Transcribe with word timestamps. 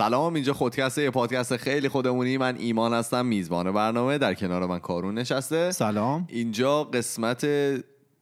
سلام 0.00 0.34
اینجا 0.34 0.52
خودکست 0.52 0.98
یه 0.98 1.10
پادکست 1.10 1.56
خیلی 1.56 1.88
خودمونی. 1.88 2.38
من 2.38 2.56
ایمان 2.56 2.92
هستم 2.92 3.26
میزبان 3.26 3.72
برنامه. 3.72 4.18
در 4.18 4.34
کنار 4.34 4.66
من 4.66 4.78
کارون 4.78 5.14
نشسته. 5.18 5.70
سلام. 5.70 6.26
اینجا 6.28 6.84
قسمت 6.84 7.46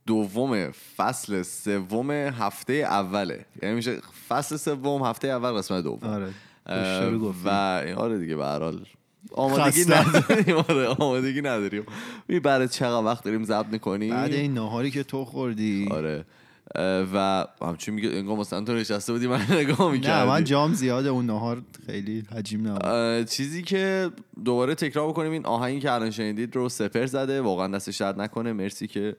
دوم 0.06 0.70
فصل 0.96 1.42
سوم 1.42 2.10
هفته 2.10 2.72
اوله. 2.72 3.44
یعنی 3.62 3.74
میشه 3.74 3.98
فصل 4.28 4.56
سوم 4.56 5.02
هفته 5.02 5.28
اول 5.28 5.52
قسمت 5.52 5.84
دوم. 5.84 6.10
آره. 6.10 6.30
و 7.44 7.48
آره 7.96 8.18
دیگه 8.18 8.36
به 8.36 8.44
هر 8.44 8.58
حال. 8.58 8.86
آمادگی. 9.32 9.84
نداریم. 9.84 10.56
آره 10.56 10.86
آمادگی 10.86 11.40
نداریم. 11.40 11.86
برای 12.42 12.68
چقدر 12.68 13.04
وقت 13.04 13.24
داریم 13.24 13.44
ضبط 13.44 13.66
می‌کنیم. 13.66 14.10
بعد 14.10 14.32
این 14.32 14.54
ناهاری 14.54 14.90
که 14.90 15.02
تو 15.02 15.24
خوردی. 15.24 15.88
آره. 15.90 16.24
و 17.14 17.46
همچین 17.62 17.94
میگه 17.94 18.08
انگار 18.08 18.36
مثلا 18.36 18.60
تو 18.60 18.74
نشسته 18.74 19.12
بودی 19.12 19.26
من 19.26 19.46
نگاه 19.52 19.86
نه 19.86 19.92
می‌کردی 19.92 20.28
من 20.28 20.44
جام 20.44 20.72
زیاده 20.72 21.08
اون 21.08 21.26
ناهار 21.26 21.62
خیلی 21.86 22.24
حجیم 22.36 22.68
نبود. 22.68 23.28
چیزی 23.28 23.62
که 23.62 24.10
دوباره 24.44 24.74
تکرار 24.74 25.08
بکنیم 25.08 25.32
این 25.32 25.46
آهنگی 25.46 25.80
که 25.80 25.92
الان 25.92 26.10
شنیدید 26.10 26.56
رو 26.56 26.68
سپر 26.68 27.06
زده 27.06 27.40
واقعا 27.40 27.68
دستش 27.68 27.96
درد 27.96 28.20
نکنه. 28.20 28.52
مرسی 28.52 28.86
که 28.86 29.16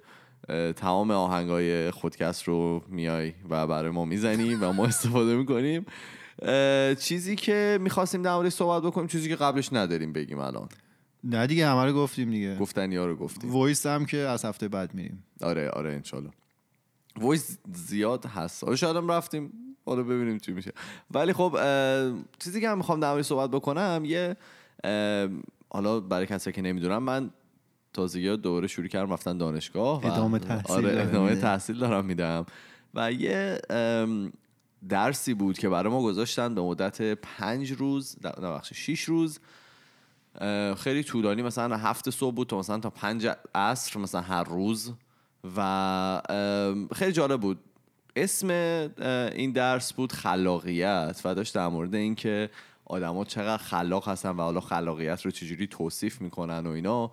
تمام 0.75 1.11
آهنگای 1.11 1.92
خودکست 1.92 2.44
رو 2.44 2.83
میای 2.88 3.33
و 3.50 3.67
برای 3.67 3.92
ما 3.92 4.05
می‌زنی 4.05 4.55
و 4.55 4.72
ما 4.72 4.86
استفاده 4.86 5.36
می‌کنیم. 5.36 5.86
چیزی 6.95 7.36
که 7.36 7.77
می‌خواستیم 7.81 8.22
در 8.22 8.33
موردش 8.33 8.53
صحبت 8.53 8.83
بکنیم 8.83 9.08
چیزی 9.08 9.30
که 9.30 9.36
قبلش 9.36 9.73
نداریم 9.73 10.14
بگیم 10.14 10.39
الان. 10.39 10.70
نه 11.23 11.47
دیگه 11.47 11.67
همه 11.67 11.86
رو 11.86 11.94
گفتیم 11.94 12.31
دیگه. 12.31 12.55
گفتنی 12.55 12.95
ها 12.95 13.05
رو 13.05 13.16
گفتیم. 13.16 13.52
وایس 13.52 13.86
هم 13.86 14.05
که 14.05 14.17
از 14.17 14.45
هفته 14.45 14.67
بعد 14.67 14.94
میریم. 14.94 15.23
آره 15.42 15.70
آره 15.70 15.94
انشالله. 15.94 16.30
وایس 17.15 17.57
زیاد 17.73 18.25
هست. 18.25 18.63
آره 18.63 18.75
شاید 18.75 18.95
هم 18.95 19.11
رفتیم 19.11 19.53
حالا 19.85 20.03
ببینیم 20.03 20.38
چی 20.38 20.52
میشه. 20.52 20.71
ولی 21.11 21.33
خب 21.33 21.57
چیزی 22.39 22.61
که 22.61 22.69
هم 22.69 22.77
می‌خوام 22.77 22.99
در 22.99 23.21
صحبت 23.21 23.52
بکنم 23.52 24.03
یه 24.05 24.35
حالا 25.69 25.99
برای 25.99 26.25
کسی 26.25 26.52
که 26.52 26.61
نمی‌دونم 26.61 27.03
من 27.03 27.30
تازگی 27.93 28.37
دوباره 28.37 28.67
شروع 28.67 28.87
کردم 28.87 29.13
رفتن 29.13 29.37
دانشگاه 29.37 30.02
و 30.03 30.05
ادامه 30.05 30.39
تحصیل 30.39 30.75
آره 30.75 31.02
ادامه. 31.02 31.35
تحصیل 31.35 31.80
دارم 31.80 32.05
میدم. 32.05 32.45
و 32.93 33.11
یه 33.11 33.59
درسی 34.89 35.33
بود 35.33 35.57
که 35.57 35.69
برای 35.69 35.93
ما 35.93 36.02
گذاشتن 36.02 36.55
به 36.55 36.61
مدت 36.61 37.02
پنج 37.02 37.71
روز 37.71 38.15
نه 38.23 38.31
بخشی 38.31 38.75
شیش 38.75 39.03
روز. 39.03 39.39
خیلی 40.77 41.03
طولانی 41.03 41.41
مثلا 41.41 41.77
هفت 41.77 42.09
صبح 42.09 42.35
بود 42.35 42.47
تا 42.47 42.59
مثلا 42.59 42.80
تا 42.80 42.89
پنج 42.89 43.30
عصر 43.55 43.99
مثلا 43.99 44.21
هر 44.21 44.43
روز. 44.43 44.93
و 45.58 46.22
خیلی 46.95 47.12
جالب 47.12 47.42
بود. 47.42 47.59
اسم 48.16 48.50
این 49.36 49.52
درس 49.52 49.94
بود 49.94 50.12
خلاقیت 50.12 51.22
و 51.26 51.36
داشت 51.36 51.56
در 51.56 51.68
مورد 51.68 51.95
اینکه 51.95 52.50
آدما 52.86 53.26
چقدر 53.26 53.64
خلاق 53.64 54.10
هستن 54.10 54.30
و 54.30 54.42
حالا 54.42 54.60
خلاقیت 54.60 55.22
رو 55.22 55.32
چجوری 55.32 55.67
توصیف 55.67 56.22
می‌کنن 56.22 56.67
و 56.67 56.70
اینا 56.70 57.11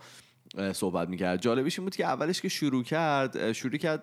صحبت 0.72 1.08
می‌کرد. 1.08 1.42
جالبیش 1.42 1.78
این 1.78 1.86
بود 1.86 1.96
که 1.96 2.04
اولش 2.04 2.40
که 2.40 2.48
شروع 2.48 2.82
کرد 2.82 3.52
شروع 3.52 3.76
کرد 3.76 4.02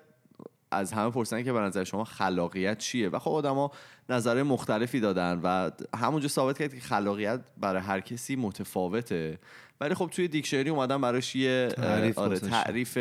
از 0.72 0.94
همه 0.94 1.12
پرسیدن 1.12 1.44
که 1.44 1.54
به 1.54 1.60
نظر 1.60 1.84
شما 1.84 2.04
خلاقیت 2.04 2.78
چیه؟ 2.78 3.10
و 3.10 3.20
خب 3.20 3.32
آدما 3.32 3.72
نظر 4.10 4.44
مختلفی 4.44 5.00
دادن 5.00 5.40
و 5.44 5.72
همونجا 5.98 6.28
ثابت 6.28 6.58
کرد 6.60 6.74
که 6.74 6.80
خلاقیت 6.80 7.40
برای 7.58 7.82
هر 7.82 8.00
کسی 8.00 8.36
متفاوته. 8.36 9.40
ولی 9.82 9.94
خب 9.94 10.10
توی 10.14 10.28
dictionary 10.28 10.70
اومدن 10.70 11.02
براش 11.02 11.36
یه 11.36 11.70
تعریف 11.76 12.18
آره. 12.18 12.40
تعریف 12.40 12.98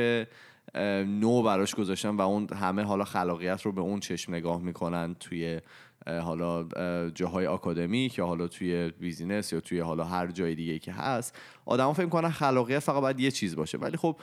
نو 1.20 1.42
براش 1.42 1.74
گذاشتن 1.74 2.16
و 2.16 2.20
اون 2.20 2.46
همه 2.52 2.82
حالا 2.82 3.04
خلاقیت 3.04 3.62
رو 3.62 3.72
به 3.72 3.80
اون 3.80 4.00
چشم 4.00 4.34
نگاه 4.34 4.60
می‌کنن 4.60 5.14
توی 5.20 5.60
حالا 6.06 6.68
اه، 6.76 7.10
جاهای 7.10 7.46
آکادمیک 7.46 8.18
یا 8.18 8.26
حالا 8.26 8.48
توی 8.48 8.88
business 8.88 9.52
یا 9.52 9.60
توی 9.60 9.80
حالا 9.80 10.04
هر 10.04 10.26
جای 10.26 10.54
دیگه 10.54 10.78
که 10.78 10.92
هست. 10.92 11.38
آدما 11.66 11.92
فکر 11.92 12.06
کنن 12.06 12.30
خلاقیت 12.30 12.78
فقط 12.78 13.00
باید 13.00 13.20
یه 13.20 13.30
چیز 13.30 13.56
باشه. 13.56 13.78
ولی 13.78 13.96
خب 13.96 14.16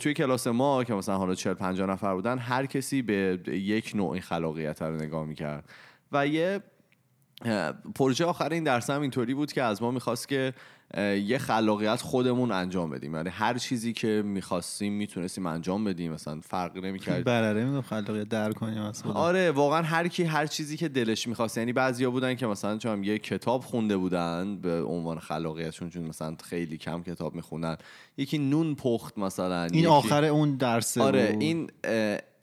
توی 0.00 0.14
کلاس 0.14 0.46
ما 0.46 0.84
که 0.84 0.94
مثلا 0.94 1.18
حالا 1.18 1.34
40 1.34 1.54
50 1.54 1.90
نفر 1.90 2.14
بودن 2.14 2.38
هر 2.38 2.66
کسی 2.66 3.02
به 3.02 3.40
یک 3.46 3.92
نوع 3.94 4.20
خلاقیت 4.20 4.82
رو 4.82 4.96
نگاه 4.96 5.24
می‌کرد. 5.24 5.68
و 6.12 6.26
یه 6.26 6.60
پروژه 7.94 8.24
آخر 8.24 8.48
این 8.48 8.64
درس 8.64 8.90
هم 8.90 9.00
اینطوری 9.00 9.34
بود 9.34 9.52
که 9.52 9.62
از 9.62 9.82
ما 9.82 9.90
می‌خواست 9.90 10.28
که 10.28 10.54
یه 10.96 11.38
خلاقیت 11.38 12.02
خودمون 12.02 12.52
انجام 12.52 12.90
بدیم. 12.90 13.14
یعنی 13.14 13.28
هر 13.28 13.58
چیزی 13.58 13.92
که 13.92 14.22
می‌خواستیم 14.24 14.92
می‌تونستیم 14.92 15.46
انجام 15.46 15.84
بدیم. 15.84 16.12
مثلا 16.12 16.40
فرق 16.40 16.76
نمی‌کرد. 16.76 17.24
برره 17.24 17.64
میگم 17.64 17.80
خلاقیت 17.80 18.28
در 18.28 18.52
کنیم 18.52 18.92
خودم. 18.92 19.16
آره 19.16 19.50
واقعا 19.50 19.82
هر 19.82 20.08
کی 20.08 20.24
هر 20.24 20.46
چیزی 20.46 20.76
که 20.76 20.88
دلش 20.88 21.28
می‌خواست. 21.28 21.58
یعنی 21.58 21.72
بعضیا 21.72 22.10
بودن 22.10 22.34
که 22.34 22.46
مثلا 22.46 22.78
چون 22.78 23.04
یه 23.04 23.18
کتاب 23.18 23.62
خونده 23.62 23.96
بودن 23.96 24.56
به 24.56 24.82
عنوان 24.82 25.18
خلاقیتشون 25.18 25.90
چون 25.90 26.02
مثلا 26.02 26.36
خیلی 26.44 26.76
کم 26.76 27.02
کتاب 27.02 27.34
می‌خونن 27.34 27.76
یکی 28.16 28.38
نون 28.38 28.74
پخت 28.74 29.18
مثلا 29.18 29.62
این 29.64 29.74
یکی- 29.74 29.86
آخر 29.86 30.24
اون 30.24 30.56
درسه 30.56 31.02
آره 31.02 31.32
بود. 31.32 31.42
این 31.42 31.70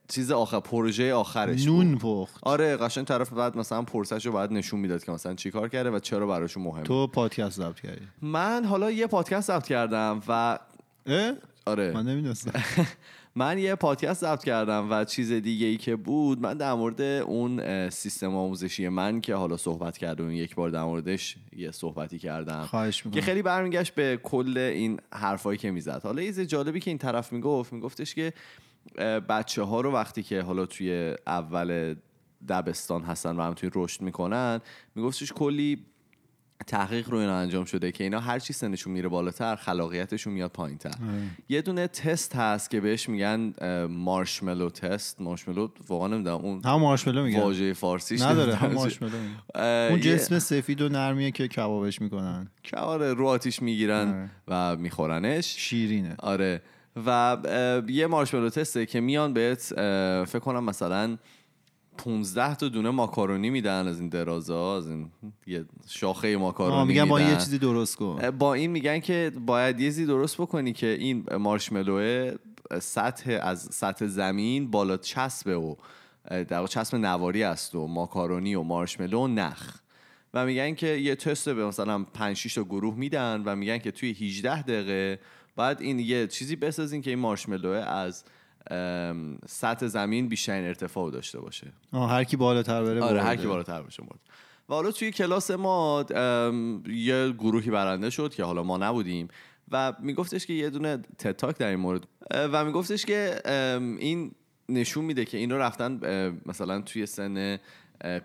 چیز 0.08 0.32
آخر 0.32 0.60
پروژه 0.60 1.14
آخرش 1.14 1.68
بود. 1.68 1.86
نون 1.86 1.98
پخت. 1.98 2.40
آره 2.42 2.78
قشنگ 2.78 3.06
طرف 3.06 3.34
بعد 3.34 3.58
مثلا 3.58 3.82
پرسش 3.82 4.26
رو 4.26 4.32
باید 4.32 4.52
نشون 4.52 4.80
می‌داد 4.80 5.04
که 5.04 5.12
مثلا 5.12 5.34
چی 5.34 5.52
کار 5.52 5.70
کرده 5.70 5.90
و 5.92 6.00
چرا 6.00 6.28
براشون 6.28 6.64
مهمه 6.64 6.84
تو 6.84 7.08
پادکست 7.08 7.58
ضبط 7.58 7.80
کردی؟ 7.80 8.08
من 8.22 8.66
حالا 8.66 8.92
یه 8.92 9.08
پادکست 9.08 9.48
ضبط 9.48 9.68
کردم 9.68 10.22
و 10.28 10.60
اه؟ 11.06 11.34
آره. 11.66 11.92
من 11.94 12.06
نمی‌دونستم. 12.06 12.64
من 13.38 13.58
یه 13.58 13.76
پادکست 13.76 14.22
ضبط 14.22 14.44
کردم 14.44 14.92
و 14.92 15.06
چیز 15.06 15.32
دیگه 15.32 15.68
ای 15.68 15.78
که 15.78 15.96
بود 15.96 16.42
من 16.42 16.58
در 16.58 16.74
مورد 16.74 17.02
اون 17.02 17.90
سیستم 17.90 18.36
آموزشی 18.36 18.88
من 18.88 19.22
که 19.22 19.36
حالا 19.36 19.58
صحبت 19.58 19.98
کردم 19.98 20.32
یک 20.32 20.56
بار 20.56 20.70
در 20.70 20.84
موردش 20.84 21.36
یه 21.56 21.72
صحبتی 21.72 22.20
کردم 22.20 22.64
خواهش 22.64 23.04
که 23.12 23.22
خیلی 23.22 23.42
برمیگشت 23.42 23.96
به 23.96 24.20
کل 24.24 24.58
این 24.58 25.00
حرفایی 25.14 25.58
که 25.58 25.72
می‌زد. 25.72 26.02
حالا 26.04 26.22
یه 26.22 26.46
جالبی 26.46 26.80
که 26.80 26.92
این 26.92 26.98
طرف 26.98 27.34
می‌گفت 27.34 27.74
میگفتش 27.74 28.16
که 28.16 28.34
بچه 29.30 29.64
ها 29.64 29.82
رو 29.82 29.92
وقتی 29.92 30.24
که 30.24 30.42
حالا 30.42 30.66
توی 30.66 31.16
اول 31.28 31.96
دبستان 32.50 33.04
هستن 33.04 33.36
و 33.36 33.42
هم 33.42 33.54
توی 33.54 33.70
رشد 33.76 34.02
می‌کنن 34.02 34.62
میگفتش 34.96 35.34
کلی 35.34 35.86
تحقیق 36.68 37.10
رو 37.10 37.18
اینا 37.18 37.38
انجام 37.38 37.66
شده 37.66 37.92
که 37.92 38.04
اینا 38.04 38.20
هر 38.20 38.40
چی 38.40 38.54
سنشون 38.54 38.94
میره 38.94 39.10
بالاتر 39.10 39.56
خلاقیتشون 39.56 40.34
میاد 40.34 40.52
پایینتر. 40.52 40.92
یه 41.50 41.62
دونه 41.62 41.88
تست 41.88 42.36
هست 42.36 42.70
که 42.70 42.82
بهش 42.82 43.10
میگن 43.10 43.54
مارشملو 43.90 44.70
تست 44.70 45.22
مارشملو 45.22 45.70
واقعا 45.88 46.08
نمی‌دونم 46.08 46.36
اون 46.36 46.62
هم 46.66 46.76
مارشملو 46.76 47.24
میگن. 47.24 47.40
واژه 47.40 47.74
فارسیش 47.74 48.22
نداره 48.22 48.56
هم. 48.56 48.72
مارشملو 48.72 49.12
اون 49.90 50.00
جسم 50.00 50.40
سفید 50.40 50.82
و 50.82 50.90
نرمیه 50.90 51.32
که 51.32 51.48
کبابش 51.48 52.02
می‌کنن. 52.02 52.52
که 52.64 52.78
آره 52.78 53.14
رو 53.14 53.28
آتیش 53.28 53.62
می‌گیرن 53.62 54.08
آره. 54.08 54.30
و 54.48 54.76
میخورنش. 54.76 55.56
شیرینه. 55.58 56.16
آره. 56.20 56.62
و 57.06 57.38
یه 57.88 58.08
مارشملو 58.08 58.50
تسته 58.50 58.86
که 58.86 59.00
میان 59.00 59.34
بهت 59.34 59.62
فکر 60.26 60.40
کنم 60.40 60.64
مثلا 60.64 61.18
15 61.98 62.56
تا 62.56 62.68
دونه 62.68 62.90
ماکارونی 62.90 63.50
میدن 63.50 63.88
از 63.88 64.00
این 64.00 64.10
درازا 64.10 64.78
از 64.78 64.88
این 64.88 65.12
یه 65.48 65.66
شاخه 65.88 66.38
ماکارونی 66.38 66.88
میگن 66.88 67.06
با. 67.06 67.22
یه 67.22 67.36
چیزی 67.36 67.58
درست 67.58 67.96
کن 67.96 68.32
با 68.32 68.54
این 68.54 68.72
میگن 68.72 69.00
که 69.00 69.32
باید 69.46 69.80
یه 69.80 69.88
چیزی 69.88 70.06
درست 70.06 70.38
بکنی 70.38 70.74
که 70.74 70.88
این 70.88 71.26
مارشملو 71.38 72.32
سطح 72.80 73.40
از 73.42 73.70
سطح 73.72 74.08
زمین 74.08 74.72
بالا 74.72 74.98
چسبه 74.98 75.56
و 75.56 75.76
در 76.30 76.68
چسب 76.68 76.96
نواری 76.96 77.44
است 77.44 77.76
و 77.76 77.88
ماکارونی 77.88 78.56
و 78.56 78.62
مارشملو 78.62 79.20
و 79.20 79.28
نخ 79.28 79.78
و 80.34 80.46
میگن 80.46 80.76
که 80.76 80.88
یه 80.88 81.16
تست 81.16 81.50
به 81.50 81.66
مثلا 81.66 82.04
5 82.04 82.38
6 82.38 82.54
تا 82.54 82.64
گروه 82.64 82.96
میدن 82.96 83.44
و 83.46 83.56
میگن 83.56 83.78
که 83.78 83.92
توی 83.92 84.12
18 84.12 84.62
دقیقه 84.62 85.20
بعد 85.56 85.82
این 85.82 86.00
یه 86.00 86.28
چیزی 86.28 86.56
بسازین 86.56 87.02
که 87.02 87.10
این 87.10 87.20
مارشملو 87.20 87.70
از 87.70 88.24
سطح 89.48 89.88
زمین 89.88 90.28
بیشترین 90.28 90.66
ارتفاع 90.68 91.12
داشته 91.12 91.40
باشه. 91.40 91.74
آه، 91.92 92.10
هر 92.10 92.24
کی 92.24 92.38
بالاتر 92.38 92.84
بره 92.84 93.02
آره 93.02 93.24
هر. 93.24 93.36
کی 93.36 93.48
بالاتر 93.48 93.82
باشه 93.82 94.04
برد 94.04 94.20
و 94.70 94.74
حالا 94.74 94.92
توی 94.92 95.12
کلاس 95.12 95.52
ما 95.52 96.06
یه 96.88 97.32
گروهی 97.32 97.72
برنده 97.72 98.10
شد 98.10 98.34
که 98.34 98.44
حالا 98.44 98.64
ما 98.64 98.78
نبودیم 98.78 99.28
و 99.72 99.94
میگفتش 100.00 100.46
که 100.46 100.54
یه 100.54 100.70
دونه 100.70 100.98
تتاک 101.18 101.58
در 101.58 101.68
این 101.68 101.80
مورد. 101.80 102.08
و 102.32 102.66
میگفتش 102.66 103.06
که 103.06 103.42
این 104.00 104.32
نشون 104.70 105.06
میده 105.06 105.26
که 105.26 105.38
اینو 105.38 105.58
رفتن 105.58 106.00
مثلا 106.46 106.82
توی 106.82 107.06
سن 107.06 107.60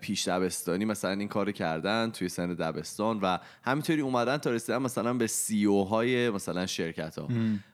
پیش 0.01 0.27
دبستانی 0.27 0.85
مثلا 0.85 1.11
این 1.11 1.27
کار 1.27 1.51
کردن 1.51 2.11
توی 2.11 2.29
سن 2.29 2.53
دبستان 2.53 3.19
و 3.19 3.37
همینطوری 3.63 4.01
اومدن 4.01 4.37
تا 4.37 4.51
رسیدن 4.51 4.77
مثلا 4.77 5.13
به 5.13 5.27
سی 5.27 5.65
او 5.65 5.85
های 5.85 6.29
مثلا 6.29 6.65
شرکت 6.65 7.19
ها 7.19 7.27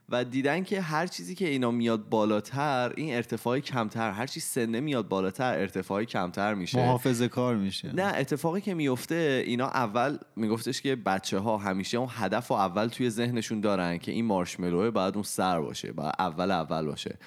و 0.09 0.23
دیدن 0.23 0.63
که 0.63 0.81
هر 0.81 1.07
چیزی 1.07 1.35
که 1.35 1.47
اینا 1.47 1.71
میاد 1.71 2.09
بالاتر 2.09 2.93
این 2.97 3.15
ارتفاعی 3.15 3.61
کمتر 3.61 4.11
هر 4.11 4.27
چی 4.27 4.39
سنه 4.39 4.79
میاد 4.79 5.07
بالاتر 5.07 5.53
ارتفاعی 5.59 6.05
کمتر 6.05 6.53
میشه. 6.53 6.77
محافظه 6.77 7.27
کار 7.27 7.55
میشه. 7.55 7.95
نه 7.95 8.03
اتفاقی 8.03 8.61
که 8.61 8.73
میفته 8.73 9.43
اینا 9.45 9.67
اول 9.67 10.17
میگفتش 10.35 10.81
که 10.81 10.95
بچه 10.95 11.39
ها 11.39 11.57
همیشه 11.57 11.97
اون 11.97 12.09
هدف 12.11 12.51
و 12.51 12.53
اول 12.53 12.87
توی 12.87 13.09
ذهنشون 13.09 13.61
دارن 13.61 13.97
که 13.97 14.11
این 14.11 14.25
مارشملوه 14.25 14.89
باید 14.89 15.13
اون 15.13 15.23
سر 15.23 15.61
باشه 15.61 15.91
باید 15.91 16.13
اول 16.19 16.51
اول 16.51 16.85
باشه. 16.85 17.17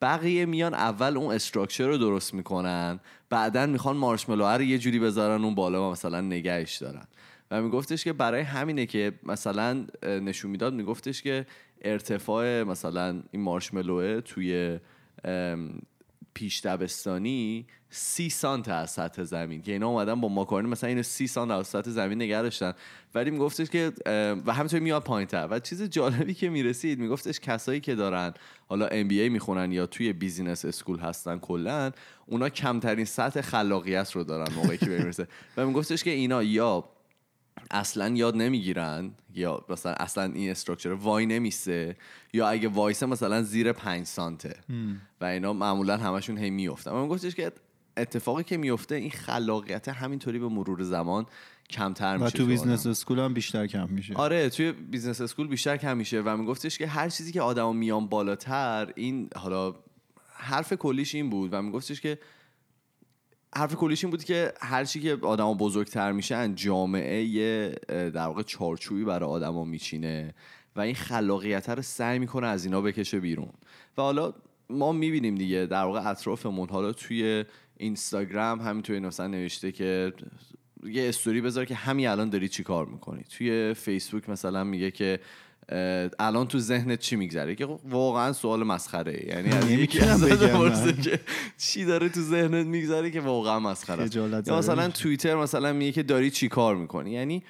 بقیه 0.00 0.46
میان 0.46 0.74
اول 0.74 1.16
اون 1.16 1.34
استراکچر 1.34 1.86
رو 1.86 1.98
درست 1.98 2.34
می‌کنن 2.34 3.00
بعدا 3.30 3.66
می‌خوان 3.66 3.96
مارشملوه 3.96 4.54
رو 4.54 4.62
یه 4.62 4.78
جوری 4.78 4.98
بذارن 4.98 5.44
اون 5.44 5.54
بالا 5.54 5.88
و 5.88 5.92
مثلا 5.92 6.20
نگهش 6.20 6.76
دارن. 6.76 7.04
و 7.50 7.62
میگفتش 7.62 8.04
که 8.04 8.12
برای 8.12 8.40
همینه 8.40 8.86
که 8.86 9.12
مثلا 9.22 9.86
نشون 10.02 10.50
می‌داد 10.50 10.74
میگفتش 10.74 11.22
که 11.22 11.46
ارتفاع 11.82 12.62
مثلا 12.62 13.22
این 13.30 13.42
مارشملوه 13.42 14.20
توی 14.20 14.78
پیش 16.36 16.60
دبستانی 16.60 17.66
سی 17.90 18.30
سانت 18.30 18.68
از 18.68 18.90
سطح 18.90 19.22
زمین 19.22 19.62
که 19.62 19.72
اینا 19.72 19.88
اومدن 19.88 20.20
با 20.20 20.28
ماکارونی 20.28 20.68
مثلا 20.68 20.88
اینو 20.88 21.02
سی 21.02 21.26
سانت 21.26 21.50
از 21.50 21.66
سطح 21.66 21.90
زمین 21.90 22.22
نگه 22.22 22.42
داشتن. 22.42 22.72
ولی 23.14 23.30
میگفتش 23.30 23.70
که 23.70 23.92
و 24.46 24.52
همینطور 24.52 24.80
میاد 24.80 25.02
پایین 25.02 25.28
تر. 25.28 25.48
و 25.50 25.58
چیز 25.58 25.82
جالبی 25.82 26.34
که 26.34 26.48
می‌رسید 26.48 26.98
میگفتش 26.98 27.40
کسایی 27.40 27.80
که 27.80 27.94
دارن 27.94 28.34
حالا 28.68 28.86
MBA 28.86 29.28
می‌خونن 29.28 29.72
یا 29.72 29.86
توی 29.86 30.12
business 30.12 30.64
school 30.64 30.98
هستن 30.98 31.38
کلا 31.38 31.92
اونا 32.26 32.48
کمترین 32.48 33.04
سطح 33.04 33.40
خلاقیت 33.40 34.12
رو 34.12 34.24
دارن 34.24 34.54
موقعی 34.54 34.78
که 34.78 34.86
می‌رسه. 34.86 35.28
و 35.56 35.66
میگفتش 35.66 36.04
که 36.04 36.10
اینا 36.10 36.42
یا 36.42 36.84
اصلا 37.70 38.08
یاد 38.08 38.36
نمی‌گیرن 38.36 39.10
یا 39.34 39.64
مثلا 39.68 39.92
اصلا 39.92 40.24
این 40.24 40.50
structure 40.50 40.92
وای 40.92 41.26
نمیسه 41.26 41.96
یا 42.32 42.48
اگه 42.48 42.68
وایسه 42.68 43.06
مثلا 43.06 43.42
زیر 43.42 43.72
پنج 43.72 44.06
سانته 44.06 44.56
و 45.20 45.24
اینا 45.24 45.52
معمولا 45.52 45.96
همشون 45.96 46.38
هی 46.38 46.50
میفتن 46.50 46.90
من 46.90 47.08
گفتش 47.08 47.34
که 47.34 47.52
اتفاقی 47.96 48.44
که 48.44 48.56
میفته 48.56 48.94
این 48.94 49.10
خلاقیت 49.10 49.88
همینطوری 49.88 50.38
به 50.38 50.48
مرور 50.48 50.82
زمان 50.82 51.26
کمتر 51.70 52.16
و 52.16 52.24
میشه 52.24 52.38
تو 52.38 52.42
آدم. 52.42 52.48
business 52.48 52.86
school 52.86 53.18
هم 53.18 53.34
بیشتر 53.34 53.66
کم 53.66 53.88
میشه. 53.88 54.14
آره 54.14 54.50
توی 54.50 54.72
business 54.72 55.20
school 55.20 55.48
بیشتر 55.48 55.76
کم 55.76 55.96
میشه 55.96 56.22
و 56.24 56.36
میگفتش 56.36 56.78
که 56.78 56.86
هر 56.86 57.08
چیزی 57.08 57.32
که 57.32 57.42
آدما 57.42 57.72
میان 57.72 58.06
بالاتر 58.06 58.92
این 58.94 59.28
حالا 59.36 59.74
حرف 60.32 60.72
کلیش 60.72 61.14
این 61.14 61.30
بود 61.30 61.48
و 61.52 61.62
میگفتش 61.62 62.00
که 62.00 62.18
حرف 63.56 63.74
کلیش 63.74 64.04
این 64.04 64.10
بود 64.10 64.24
که 64.24 64.52
هر 64.60 64.84
چی 64.84 65.00
که 65.00 65.18
آدما 65.22 65.54
بزرگتر 65.54 66.12
میشن 66.12 66.54
جامعه 66.54 67.24
یه 67.24 67.74
در 67.90 68.26
واقع 68.26 68.42
چارچوبی 68.42 69.04
برای 69.04 69.30
آدما 69.30 69.64
میچینه 69.64 70.34
و 70.76 70.80
این 70.80 70.94
خلاقیت 70.94 71.68
رو 71.68 71.82
سعی 71.82 72.18
می‌کنه 72.18 72.46
از 72.46 72.64
اینا 72.64 72.80
بکشه 72.80 73.20
بیرون. 73.20 73.48
و 73.98 74.02
حالا 74.02 74.32
ما 74.70 74.92
می‌بینیم 74.92 75.34
دیگه 75.34 75.66
در 75.66 75.84
واقع 75.84 76.10
اطرافمون 76.10 76.68
حالا 76.68 76.92
توی 76.92 77.44
اینستاگرام 77.76 78.60
همینطوری 78.60 79.00
مثلا 79.00 79.26
نوشته 79.26 79.72
که 79.72 80.12
یه 80.84 81.08
استوری 81.08 81.40
بذار 81.40 81.64
که 81.64 81.74
همین 81.74 82.08
الان 82.08 82.30
داری 82.30 82.48
چی 82.48 82.62
کار 82.62 82.86
می‌کنی. 82.86 83.24
توی 83.36 83.74
فیسبوک 83.74 84.28
مثلا 84.28 84.64
میگه 84.64 84.90
که 84.90 85.20
الان 86.18 86.48
تو 86.48 86.58
ذهنت 86.58 86.98
چی 86.98 87.16
میگذره؟ 87.16 87.54
که 87.54 87.68
واقعا 87.84 88.32
سوال 88.32 88.62
مسخره. 88.62 89.26
یعنی 89.28 89.48
از 89.48 89.70
یکی 89.70 89.98
بگم. 89.98 90.92
که 91.02 91.20
چی 91.58 91.84
داره 91.84 92.08
تو 92.08 92.20
ذهنت 92.20 92.66
میگذره 92.66 93.10
که 93.10 93.20
واقعا 93.20 93.60
مسخره 93.60 94.08
یا 94.16 94.58
مثلا. 94.58 94.88
توییتر 94.88 95.36
مثلا 95.36 95.72
میگه 95.72 95.92
که 95.92 96.02
داری 96.02 96.30
چی 96.30 96.48
کار 96.48 96.76
می‌کنی؟ 96.76 97.10
یعنی 97.10 97.42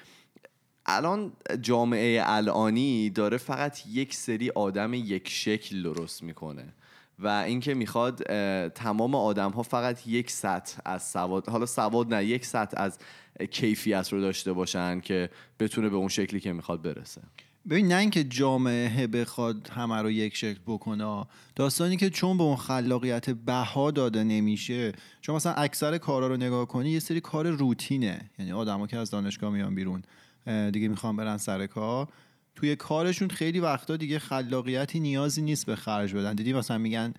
الان 0.85 1.31
جامعه 1.61 2.21
الانی 2.25 3.09
داره 3.09 3.37
فقط 3.37 3.87
یک 3.87 4.13
سری 4.13 4.49
آدم 4.49 4.93
یک 4.93 5.29
شکل 5.29 5.83
درست 5.83 6.23
می‌کنه 6.23 6.73
و 7.19 7.27
اینکه 7.27 7.73
می‌خواد 7.73 8.23
تمام 8.69 9.15
آدم 9.15 9.51
ها 9.51 9.63
فقط 9.63 10.07
یک 10.07 10.31
سطح 10.31 10.77
از 10.85 11.09
سواد 11.09 11.49
حالا 11.49 11.65
سواد 11.65 12.13
نه 12.13 12.25
یک 12.25 12.45
سطح 12.45 12.81
از 12.81 12.97
کیفیت 13.51 14.13
رو 14.13 14.21
داشته 14.21 14.53
باشن 14.53 14.99
که 14.99 15.29
بتونه 15.59 15.89
به 15.89 15.95
اون 15.95 16.07
شکلی 16.07 16.39
که 16.39 16.53
می‌خواد 16.53 16.81
برسه. 16.81 17.21
ببین 17.69 17.87
نه 17.87 17.95
اینکه 17.95 18.23
جامعه 18.23 19.07
بخواد 19.07 19.69
همه 19.73 20.01
رو 20.01 20.11
یک 20.11 20.35
شکل 20.35 20.59
بکنه 20.67 21.25
داستانی 21.55 21.97
که 21.97 22.09
چون 22.09 22.37
به 22.37 22.43
اون 22.43 22.55
خلاقیت 22.55 23.29
بها 23.29 23.91
داده 23.91 24.23
نمیشه 24.23 24.91
چون 25.21 25.35
مثلا 25.35 25.53
اکثر 25.53 25.97
کارا 25.97 26.27
رو 26.27 26.37
نگاه 26.37 26.67
کنی 26.67 26.89
یه 26.89 26.99
سری 26.99 27.21
کار 27.21 27.49
روتینه. 27.49 28.29
یعنی 28.39 28.51
آدما 28.51 28.87
که 28.87 28.97
از 28.97 29.09
دانشگاه 29.09 29.49
میان 29.49 29.75
بیرون 29.75 30.03
دیگه 30.71 30.87
می‌خوان 30.87 31.15
برن 31.15 31.37
سر 31.37 31.67
کار. 31.67 32.07
توی 32.55 32.75
کارشون 32.75 33.29
خیلی 33.29 33.59
وقتا 33.59 33.97
دیگه 33.97 34.19
خلاقیتی 34.19 34.99
نیازی 34.99 35.41
نیست 35.41 35.65
به 35.65 35.75
خرج 35.75 36.13
بدن. 36.13 36.33
دیدی 36.33 36.53
مثلا 36.53 36.77
میگن 36.77 37.13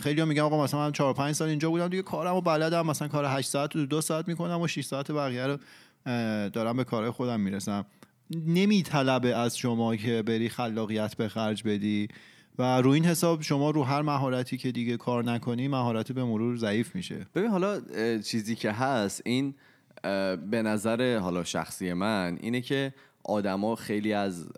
خیلی 0.00 0.20
ها 0.20 0.26
میگن 0.26 0.42
آقا 0.42 0.64
مثلا 0.64 0.80
من 0.80 0.92
4 0.92 1.14
5 1.14 1.34
سال 1.34 1.48
اینجا 1.48 1.70
بودم 1.70 1.88
دیگه 1.88 2.02
کارمو 2.02 2.40
بلدم. 2.40 2.86
مثلا 2.86 3.08
کار 3.08 3.24
8 3.24 3.48
ساعت 3.48 3.76
رو 3.76 3.86
2 3.86 4.00
ساعت 4.00 4.28
می‌کنم 4.28 4.60
و 4.60 4.66
6 4.66 4.84
ساعت 4.84 5.10
بقیه 5.10 5.46
رو 5.46 5.58
دارم 6.48 6.76
به 6.76 6.84
کارهای 6.84 7.10
خودم 7.10 7.40
می‌رسم. 7.40 7.86
نمیطلبه 8.30 9.36
از 9.36 9.58
شما 9.58 9.96
که 9.96 10.22
بری 10.22 10.48
خلاقیت 10.48 11.16
به 11.16 11.28
خرج 11.28 11.62
بدی. 11.62 12.08
و 12.58 12.80
رو 12.80 12.90
این 12.90 13.04
حساب 13.04 13.42
شما 13.42 13.70
رو 13.70 13.82
هر 13.82 14.02
مهارتی 14.02 14.56
که 14.56 14.72
دیگه 14.72 14.96
کار 14.96 15.24
نکنی 15.24 15.68
مهارت 15.68 16.12
به 16.12 16.24
مرور 16.24 16.56
ضعیف 16.56 16.94
میشه. 16.94 17.26
ببین 17.34 17.50
حالا 17.50 17.80
چیزی 18.20 18.54
که 18.54 18.72
هست 18.72 19.22
این 19.24 19.54
به 20.50 20.62
نظر 20.62 21.18
حالا 21.18 21.44
شخصی 21.44 21.92
من 21.92 22.38
اینه 22.40 22.60
که 22.60 22.94
آدما 23.24 23.76
خیلی 23.76 24.12
از 24.12 24.48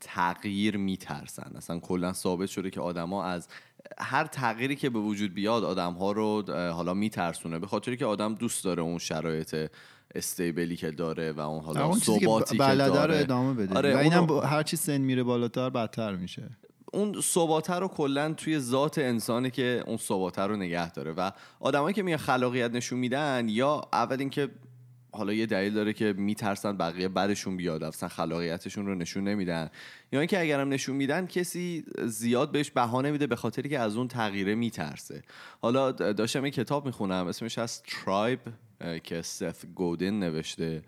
تغییر 0.00 0.76
میترسن. 0.76 1.52
اصلا 1.56 1.78
کلا 1.78 2.12
ثابت 2.12 2.48
شده 2.48 2.70
که 2.70 2.80
آدما 2.80 3.24
از 3.24 3.48
هر 3.98 4.24
تغییری 4.24 4.76
که 4.76 4.90
به 4.90 4.98
وجود 4.98 5.34
بیاد 5.34 5.64
آدم 5.64 5.92
ها 5.92 6.12
رو 6.12 6.42
حالا 6.52 6.94
میترسونه. 6.94 7.58
به 7.58 7.66
خاطری 7.66 7.96
که 7.96 8.06
آدم 8.06 8.34
دوست 8.34 8.64
داره 8.64 8.82
اون 8.82 8.98
شرایط 8.98 9.70
استیبلی 10.14 10.76
که 10.76 10.90
داره 10.90 11.32
و 11.32 11.40
اون 11.40 11.64
حالا 11.64 11.86
اون 11.86 11.98
که 11.98 12.04
ثباتی 12.04 12.58
که 12.58 12.64
رو 12.64 12.76
داره. 12.76 13.16
ادامه 13.16 13.54
بده. 13.54 13.74
آره، 13.74 13.94
و 13.94 13.98
اینم 13.98 14.18
اونو- 14.18 14.40
هر 14.40 14.62
چی 14.62 14.76
سن 14.76 14.98
میره 14.98 15.22
بالاتر 15.22 15.70
بدتر 15.70 16.16
میشه. 16.16 16.50
اون 16.92 17.20
ثباته 17.20 17.74
رو 17.74 17.88
کلا 17.88 18.32
توی 18.32 18.58
ذات 18.58 18.98
انسانه 18.98 19.50
که 19.50 19.84
اون 19.86 19.96
ثباته 19.96 20.42
رو 20.42 20.56
نگه 20.56 20.92
داره. 20.92 21.12
و 21.12 21.30
آدمایی 21.60 21.94
که 21.94 22.02
میان 22.02 22.18
خلاقیت 22.18 22.70
نشون 22.70 22.98
میدن 22.98 23.46
یا 23.48 23.82
اول 23.92 24.16
اینکه 24.20 24.48
حالا 25.12 25.32
یه 25.32 25.46
دلیل 25.46 25.74
داره 25.74 25.92
که 25.92 26.14
میترسن 26.16 26.76
بقیه 26.76 27.08
بعدشون 27.08 27.56
بیاد 27.56 27.82
اصلا 27.82 28.08
خلاقیتشون 28.08 28.86
رو 28.86 28.94
نشون 28.94 29.28
نمیدن. 29.28 29.70
یا 30.12 30.20
اینکه 30.20 30.40
اگرم 30.40 30.68
نشون 30.68 30.96
میدن 30.96 31.26
کسی 31.26 31.84
زیاد 32.06 32.52
بهش 32.52 32.70
بها 32.70 33.00
نمیده 33.00 33.26
به 33.26 33.36
خاطری 33.36 33.68
که 33.68 33.78
از 33.78 33.96
اون 33.96 34.08
تغییره 34.08 34.54
میترسه. 34.54 35.22
حالا 35.62 35.92
داشتم 35.92 36.44
یه 36.44 36.50
کتاب 36.50 36.86
می‌خونم 36.86 37.26
اسمش 37.26 37.58
از 37.58 37.82
ترایب 37.82 38.40
که 39.04 39.22
سث 39.22 39.64
گودن 39.74 40.10
نوشته. 40.10 40.82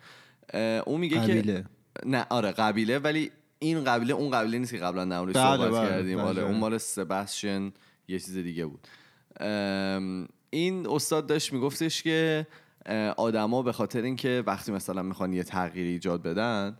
اون 0.86 1.00
میگه 1.00 1.16
که 1.16 1.32
قبیله. 1.32 1.64
نه 2.06 2.26
آره 2.30 2.52
قبیله 2.52 2.98
ولی 2.98 3.30
این 3.58 3.84
قبیله 3.84 4.14
اون 4.14 4.30
قبیله 4.30 4.58
نیست 4.58 4.72
که 4.72 4.78
قبلا 4.78 5.04
در 5.04 5.18
موردش 5.18 5.36
بله، 5.36 5.56
صحبت 5.56 5.72
بله، 5.72 5.88
کردیم. 5.88 6.16
بله. 6.16 6.26
آره 6.26 6.42
اون 6.42 6.56
مال 6.56 6.78
سباستین 6.78 7.72
یه 8.08 8.18
چیز 8.18 8.36
دیگه 8.36 8.66
بود. 8.66 8.88
این 10.50 10.86
استاد 10.86 11.26
داشت 11.26 11.52
میگفتش 11.52 12.02
که 12.02 12.46
آدما 13.16 13.62
به 13.62 13.72
خاطر 13.72 14.02
اینکه 14.02 14.42
وقتی 14.46 14.72
مثلا 14.72 15.02
می‌خوان 15.02 15.32
یه 15.32 15.42
تغییری 15.42 15.90
ایجاد 15.90 16.22
بدن 16.22 16.76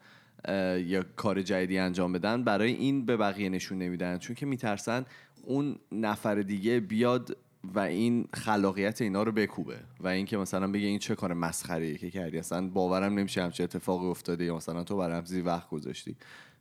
یا 0.79 1.05
کار 1.17 1.43
جدیدی 1.43 1.79
انجام 1.79 2.13
بدن 2.13 2.45
برای 2.45 2.73
این 2.73 3.07
به 3.07 3.17
بقیه 3.17 3.49
نشون 3.49 3.79
نمیدن. 3.79 4.19
چون 4.19 4.37
که 4.37 4.47
میترسن 4.47 5.05
اون 5.43 5.77
نفر 5.93 6.35
دیگه 6.35 6.81
بیاد 6.81 7.37
و 7.75 7.79
این 7.79 8.29
خلاقیت 8.35 9.03
اینا 9.03 9.23
رو 9.23 9.33
بکوبه. 9.33 9.77
و 10.01 10.09
اینکه 10.09 10.37
مثلا 10.37 10.69
بگه 10.69 10.87
این 10.87 10.99
چه 10.99 11.15
کار 11.15 11.35
مسخره 11.35 11.95
که 11.95 12.11
کردی. 12.11 12.39
اصلا 12.39 12.69
باورم 12.69 13.19
نمیشه 13.19 13.43
همچه 13.43 13.65
اتفاقی 13.65 14.07
افتاده 14.07 14.45
یا 14.45 14.57
مثلا 14.57 14.85
تو 14.85 14.97
برام 14.97 15.25
زی 15.25 15.41
وقت 15.41 15.69
گذاشتی. 15.69 16.17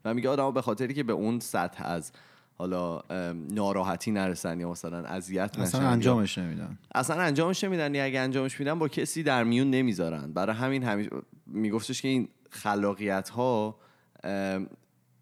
و 0.05 0.13
میگه 0.13 0.29
آدم 0.29 0.51
به 0.51 0.61
خاطری 0.61 0.93
که 0.93 1.03
به 1.03 1.13
اون 1.13 1.39
سطح 1.39 1.85
از 1.85 2.11
حالا 2.57 3.01
ناراحتی 3.51 4.11
نرسن 4.11 4.59
یا 4.59 4.71
مثلا 4.71 5.05
اذیت 5.05 5.51
نشن 5.53 5.61
اصلا 5.61 5.87
انجامش 5.87 6.37
نمیدن. 6.37 6.77
اصلا 6.95 7.21
انجامش 7.21 7.63
نمیدن. 7.63 7.95
یا 7.95 8.03
اگه 8.03 8.19
انجامش 8.19 8.59
میدن 8.59 8.79
با 8.79 8.87
کسی 8.87 9.23
در 9.23 9.43
میون 9.43 9.69
نمی‌ذارن. 9.69 10.33
برای 10.33 10.55
همین 10.55 10.83
همیشه 10.83 11.09
میگفتش 11.47 12.01
که 12.01 12.07
این 12.07 12.27
خلاقیت 12.49 13.29
ها 13.29 13.75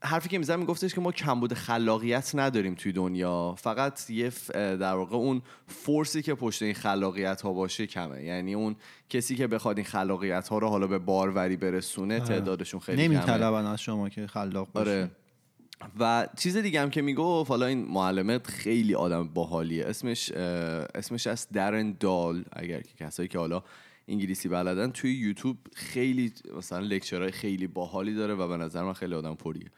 حرفی 0.05 0.29
که 0.29 0.38
میزن 0.38 0.60
میگفتش 0.60 0.93
که 0.93 1.01
ما 1.01 1.12
کمبود 1.12 1.53
خلاقیت 1.53 2.31
نداریم 2.33 2.75
توی 2.75 2.91
دنیا. 2.91 3.55
فقط 3.57 4.10
یه 4.10 4.31
در 4.53 4.93
واقع 4.93 5.15
اون 5.15 5.41
فورسی 5.67 6.22
که 6.22 6.36
پشت 6.36 6.62
این 6.62 6.74
خلاقیت 6.74 7.41
ها 7.41 7.53
باشه 7.53 7.88
کمه. 7.88 8.24
یعنی 8.24 8.53
اون 8.53 8.75
کسی 9.10 9.36
که 9.36 9.48
بخواد 9.48 9.77
این 9.77 9.86
خلاقیت 9.86 10.48
ها 10.48 10.57
رو 10.57 10.67
حالا 10.67 10.88
به 10.88 11.00
باروری 11.00 11.57
برسونه 11.57 12.19
تعدادشون 12.19 12.79
خیلی 12.79 13.07
کمه. 13.07 13.69
از 13.69 13.81
شما 13.81 14.10
که 14.10 14.27
خلاق 14.27 14.72
باشی 14.72 14.89
آره. 14.89 15.12
و 16.00 16.27
چیز 16.38 16.57
دیگه 16.57 16.81
هم 16.81 16.89
که 16.89 17.01
می‌گفت 17.01 17.50
حالا 17.50 17.65
این 17.65 17.86
معلمه 17.86 18.39
خیلی 18.39 18.95
آدم 18.95 19.27
باحالیه. 19.27 19.86
اسمش 19.86 20.31
اسمش 20.31 21.27
از 21.27 21.48
درن 21.53 21.95
دال. 22.00 22.43
اگر 22.53 22.81
که 22.81 23.05
کسایی 23.05 23.29
که 23.29 23.39
حالا 23.39 23.63
انگلیسی 24.07 24.50
بلدن 24.50 24.91
توی 24.91 25.13
یوتیوب 25.13 25.57
خیلی 25.75 26.33
مثلا 26.57 26.79
لکچرهای 26.79 27.31
خیلی 27.31 27.67
باحالی 27.67 28.13
داره 28.13 28.33
و 28.33 28.48
به 28.48 28.57
نظر 28.57 28.83
من 28.83 28.93
خیلی 28.93 29.15
آدم 29.15 29.36
پریه. 29.36 29.72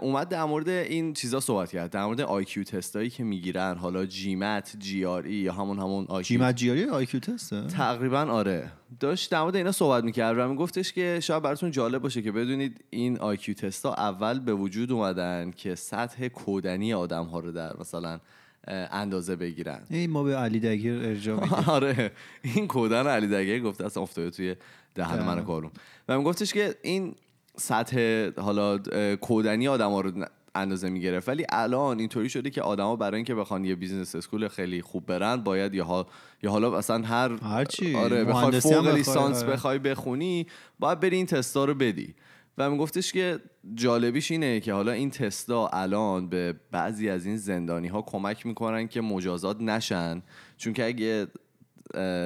اومد 0.00 0.28
در 0.28 0.44
مورد 0.44 0.68
این 0.68 1.14
چیزا 1.14 1.40
صحبت 1.40 1.70
کرد. 1.70 1.90
در 1.90 2.04
مورد 2.04 2.20
آی 2.20 2.44
کیو 2.44 2.64
تستایی 2.64 3.10
که 3.10 3.24
می‌گیرن 3.24 3.76
حالا 3.76 4.06
جیمت 4.06 4.76
جی 4.78 5.04
آر 5.04 5.22
ای 5.22 5.34
یا 5.34 5.52
همون 5.52 5.78
همون 5.78 6.06
آی 6.08 6.24
جی 6.24 6.36
مجیاری 6.36 6.84
آی 6.84 7.06
کیو 7.06 7.20
تسته؟ 7.20 7.66
تقریبا 7.66 8.20
آره. 8.20 8.70
داشت 9.00 9.30
در 9.30 9.42
مورد 9.42 9.56
اینا 9.56 9.72
صحبت 9.72 10.04
می‌کرد 10.04 10.38
و 10.38 10.48
میگفتش 10.48 10.92
که 10.92 11.20
شاید 11.22 11.42
براتون 11.42 11.70
جالب 11.70 12.02
باشه 12.02 12.22
که 12.22 12.32
بدونید 12.32 12.84
این 12.90 13.18
IQ 13.18 13.54
test 13.54 13.86
ا 13.86 13.94
اول 13.94 14.40
به 14.40 14.54
وجود 14.54 14.92
اومدن 14.92 15.50
که 15.56 15.74
سطح 15.74 16.28
کودنی 16.28 16.94
آدم 16.94 17.24
ها 17.24 17.40
رو 17.40 17.52
در 17.52 17.76
مثلا 17.80 18.20
اندازه 18.68 19.36
بگیرن. 19.36 19.80
ای 19.90 20.06
ما 20.06 20.22
به 20.22 20.36
علی 20.36 20.60
دگیر 20.60 20.94
ارجاع 20.94 21.40
میدیم 21.42 21.58
آره. 21.66 22.12
این 22.42 22.66
کودن 22.66 23.06
علی 23.06 23.26
دگه 23.26 23.60
گفته 23.60 23.86
اصلا 23.86 24.02
افتاده 24.02 24.30
توی 24.30 24.56
دهن 24.94 25.22
من. 25.22 25.44
کارون 25.44 25.70
و 26.08 26.18
میگفتش 26.18 26.52
که 26.52 26.74
این 26.82 27.14
سطح 27.56 28.28
حالا 28.40 28.78
کودنی 29.16 29.68
آدما 29.68 30.00
رو 30.00 30.24
اندازه 30.54 30.88
می‌گرفت 30.88 31.28
ولی 31.28 31.46
الان 31.48 31.98
اینطوری 31.98 32.28
شده 32.28 32.50
که 32.50 32.62
آدما 32.62 32.96
برای 32.96 33.16
اینکه 33.16 33.34
بخوان 33.34 33.64
یه 33.64 33.74
business 33.74 34.14
school 34.14 34.48
خیلی 34.48 34.82
خوب 34.82 35.06
برن 35.06 35.36
باید 35.36 35.74
یا 35.74 35.84
ها 35.84 36.06
یا 36.42 36.50
حالا 36.50 36.70
مثلا 36.70 37.02
هر 37.02 37.32
هرچی. 37.42 37.94
آره 37.94 38.24
بخوای 38.24 38.60
فوق 38.60 38.94
لیسانس 38.94 39.42
آره. 39.42 39.52
بخوای 39.52 39.78
بخونی 39.78 40.46
باید 40.78 41.00
بری 41.00 41.16
این 41.16 41.26
تستا 41.26 41.64
رو 41.64 41.74
بدی 41.74 42.14
و 42.58 42.70
میگفتش 42.70 43.12
که 43.12 43.40
جالبیش 43.74 44.30
اینه 44.30 44.60
که 44.60 44.72
حالا 44.72 44.92
این 44.92 45.10
تستا 45.10 45.68
الان 45.68 46.28
به 46.28 46.54
بعضی 46.70 47.08
از 47.08 47.26
این 47.26 47.36
زندانی 47.36 47.88
ها 47.88 48.02
کمک 48.02 48.46
می‌کنن 48.46 48.88
که 48.88 49.00
مجازات 49.00 49.60
نشن 49.60 50.22
چون 50.56 50.72
که 50.72 50.84
اگه 50.84 51.26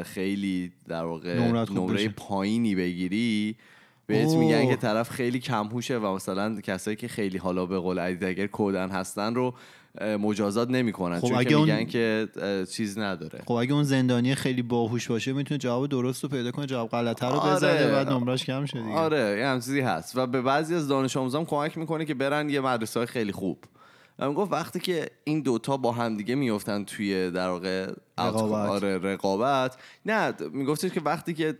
خیلی 0.04 0.72
در 0.88 1.04
واقع 1.04 1.38
نمره. 1.70 2.08
پایینی 2.08 2.74
بگیری 2.74 3.56
بهت. 4.08 4.28
میگن 4.28 4.68
که 4.68 4.76
طرف 4.76 5.10
خیلی 5.10 5.38
کمهوشه 5.38 5.98
و 5.98 6.14
مثلا 6.14 6.60
کسایی 6.60 6.96
که 6.96 7.08
خیلی 7.08 7.38
حالا 7.38 7.66
به 7.66 7.78
قول 7.78 7.98
علی 7.98 8.16
دگر 8.16 8.46
کودن 8.46 8.90
هستن 8.90 9.34
رو 9.34 9.54
مجازات 10.00 10.70
نمی‌کنن 10.70 11.20
خب 11.20 11.28
چون 11.28 11.30
که 11.30 11.36
اگه 11.38 11.56
اون- 11.56 11.70
میگن 11.70 11.84
که 11.84 12.28
چیز 12.70 12.98
نداره 12.98 13.42
خب 13.46 13.52
اگه 13.52 13.72
اون 13.72 13.82
زندانی 13.82 14.34
خیلی 14.34 14.62
باهوش 14.62 15.08
باشه 15.08 15.32
می‌تونه 15.32 15.58
جواب 15.58 15.86
درست 15.86 16.22
رو 16.22 16.28
پیدا 16.28 16.50
کنه 16.50 16.66
جواب 16.66 16.88
غلطه 16.88 17.26
رو 17.26 17.32
آره. 17.32 17.54
بزنه 17.56 17.86
بعد 17.86 18.08
نمرش 18.08 18.44
کم 18.44 18.66
شه 18.66 18.78
دیگه 18.82 18.92
آره 18.94 19.36
یه 19.38 19.46
هم 19.46 19.60
چیزی 19.60 19.80
هست 19.80 20.16
و 20.16 20.26
به 20.26 20.42
بعضی 20.42 20.74
از 20.74 20.88
دانش 20.88 21.16
آموزان 21.16 21.44
کمک 21.44 21.78
می‌کنه 21.78 22.04
که 22.04 22.14
برن 22.14 22.50
یه 22.50 22.60
مدرسه 22.60 23.00
های 23.00 23.06
خیلی 23.06 23.32
خوب 23.32 23.58
و 24.18 24.28
می‌گفت 24.28 24.52
وقتی 24.52 24.80
که 24.80 25.06
این 25.24 25.40
دوتا 25.40 25.76
با 25.76 25.92
همدیگه 25.92 26.34
میفتن 26.34 26.84
توی 26.84 27.30
در 27.30 27.48
واقع 27.48 27.92
رقابت. 28.18 28.68
آره 28.70 28.98
رقابت 28.98 29.76
نه 30.06 30.34
میگفتش 30.52 30.90
که 30.90 31.00
وقتی 31.00 31.34
که 31.34 31.54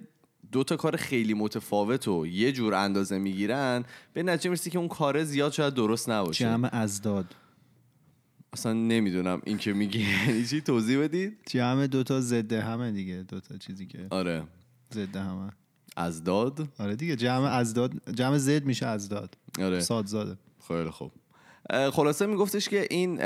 دو 0.52 0.64
تا 0.64 0.76
کار 0.76 0.97
خیلی 0.97 1.35
متفاوت 1.35 2.09
و 2.09 2.26
یه 2.26 2.52
جور 2.52 2.75
اندازه 2.75 3.19
می‌گیرن 3.19 3.85
به 4.12 4.23
نتیجه 4.23 4.50
می‌رسی 4.50 4.71
که 4.71 4.78
اون 4.78 4.88
کار 4.88 5.25
زیاد 5.25 5.52
شاید 5.52 5.75
درست 5.75 6.11
نباشه. 6.11 6.45
جمع 6.45 6.69
ازداد 6.73 7.35
اصلا 8.52 8.73
نمی‌دونم 8.73 9.43
این 9.45 9.59
که 9.59 9.73
میگی. 9.73 10.07
یعنی 10.26 10.45
چی؟ 10.45 10.61
توضیح 10.61 10.99
بدید؟ 10.99 11.38
جمع 11.47 11.87
دوتا 11.87 12.21
ضد 12.21 12.52
همه 12.52 12.90
دیگه 12.90 13.25
دوتا 13.28 13.57
چیزی 13.57 13.87
که 13.87 14.07
آره. 14.11 14.45
ضد 14.95 15.17
همه. 15.17 15.50
از 15.97 16.25
داد؟ 16.25 16.69
آره 16.78 16.97
دیگه 16.97 17.17
جمع 17.17 17.45
ازداد 17.45 17.93
جمع 18.14 18.38
زد 18.38 18.64
میشه 18.64 18.87
ازداد 18.87 19.37
آره. 19.59 19.81
سادزاده 19.81 20.37
خیلی 20.69 20.90
خوب. 20.90 21.12
خلاصه 21.93 22.26
میگفتش 22.26 22.69
که 22.69 22.87
این 22.90 23.17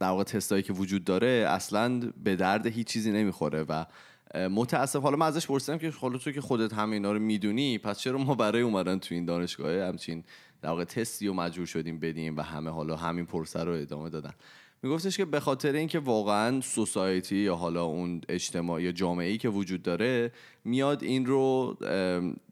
در 0.00 0.08
واقع 0.08 0.24
تستایی 0.24 0.62
که 0.62 0.72
وجود 0.72 1.04
داره 1.04 1.46
اصلا 1.48 1.98
به 2.24 2.36
درد 2.36 2.66
هیچ 2.66 2.86
چیزی 2.86 3.12
نمی‌خوره 3.12 3.62
و 3.62 3.84
متاسف. 4.34 5.02
حالا 5.02 5.16
من 5.16 5.26
ازش 5.26 5.46
پرسیدم 5.46 5.78
که 5.78 5.90
حالا 5.90 6.18
تو 6.18 6.32
که 6.32 6.40
خودت 6.40 6.72
همه 6.72 6.92
اینا 6.92 7.12
رو 7.12 7.18
می‌دونی 7.18 7.78
پس 7.78 7.98
چرا 7.98 8.18
ما 8.18 8.34
برای 8.34 8.62
اومدن 8.62 8.98
تو 8.98 9.14
این 9.14 9.24
دانشگاه 9.24 9.88
همچین 9.88 10.24
در 10.62 10.68
واقع 10.68 10.84
تستی 10.84 11.28
و 11.28 11.32
مجبور 11.32 11.66
شدیم 11.66 12.00
بدیم 12.00 12.36
و 12.36 12.40
همه 12.40 12.70
حالا 12.70 12.96
همین 12.96 13.26
پرسه 13.26 13.64
رو 13.64 13.72
ادامه 13.72 14.10
دادن؟ 14.10 14.32
میگفتش 14.82 15.16
که 15.16 15.24
به 15.24 15.40
خاطر 15.40 15.72
اینکه 15.72 15.98
واقعا 15.98 16.60
سوسایتی 16.60 17.36
یا 17.36 17.56
حالا 17.56 17.84
اون 17.84 18.20
اجتماع 18.28 18.82
یا 18.82 18.92
جامعه 18.92 19.30
ای 19.30 19.38
که 19.38 19.48
وجود 19.48 19.82
داره 19.82 20.32
میاد 20.64 21.02
این 21.02 21.26
رو 21.26 21.76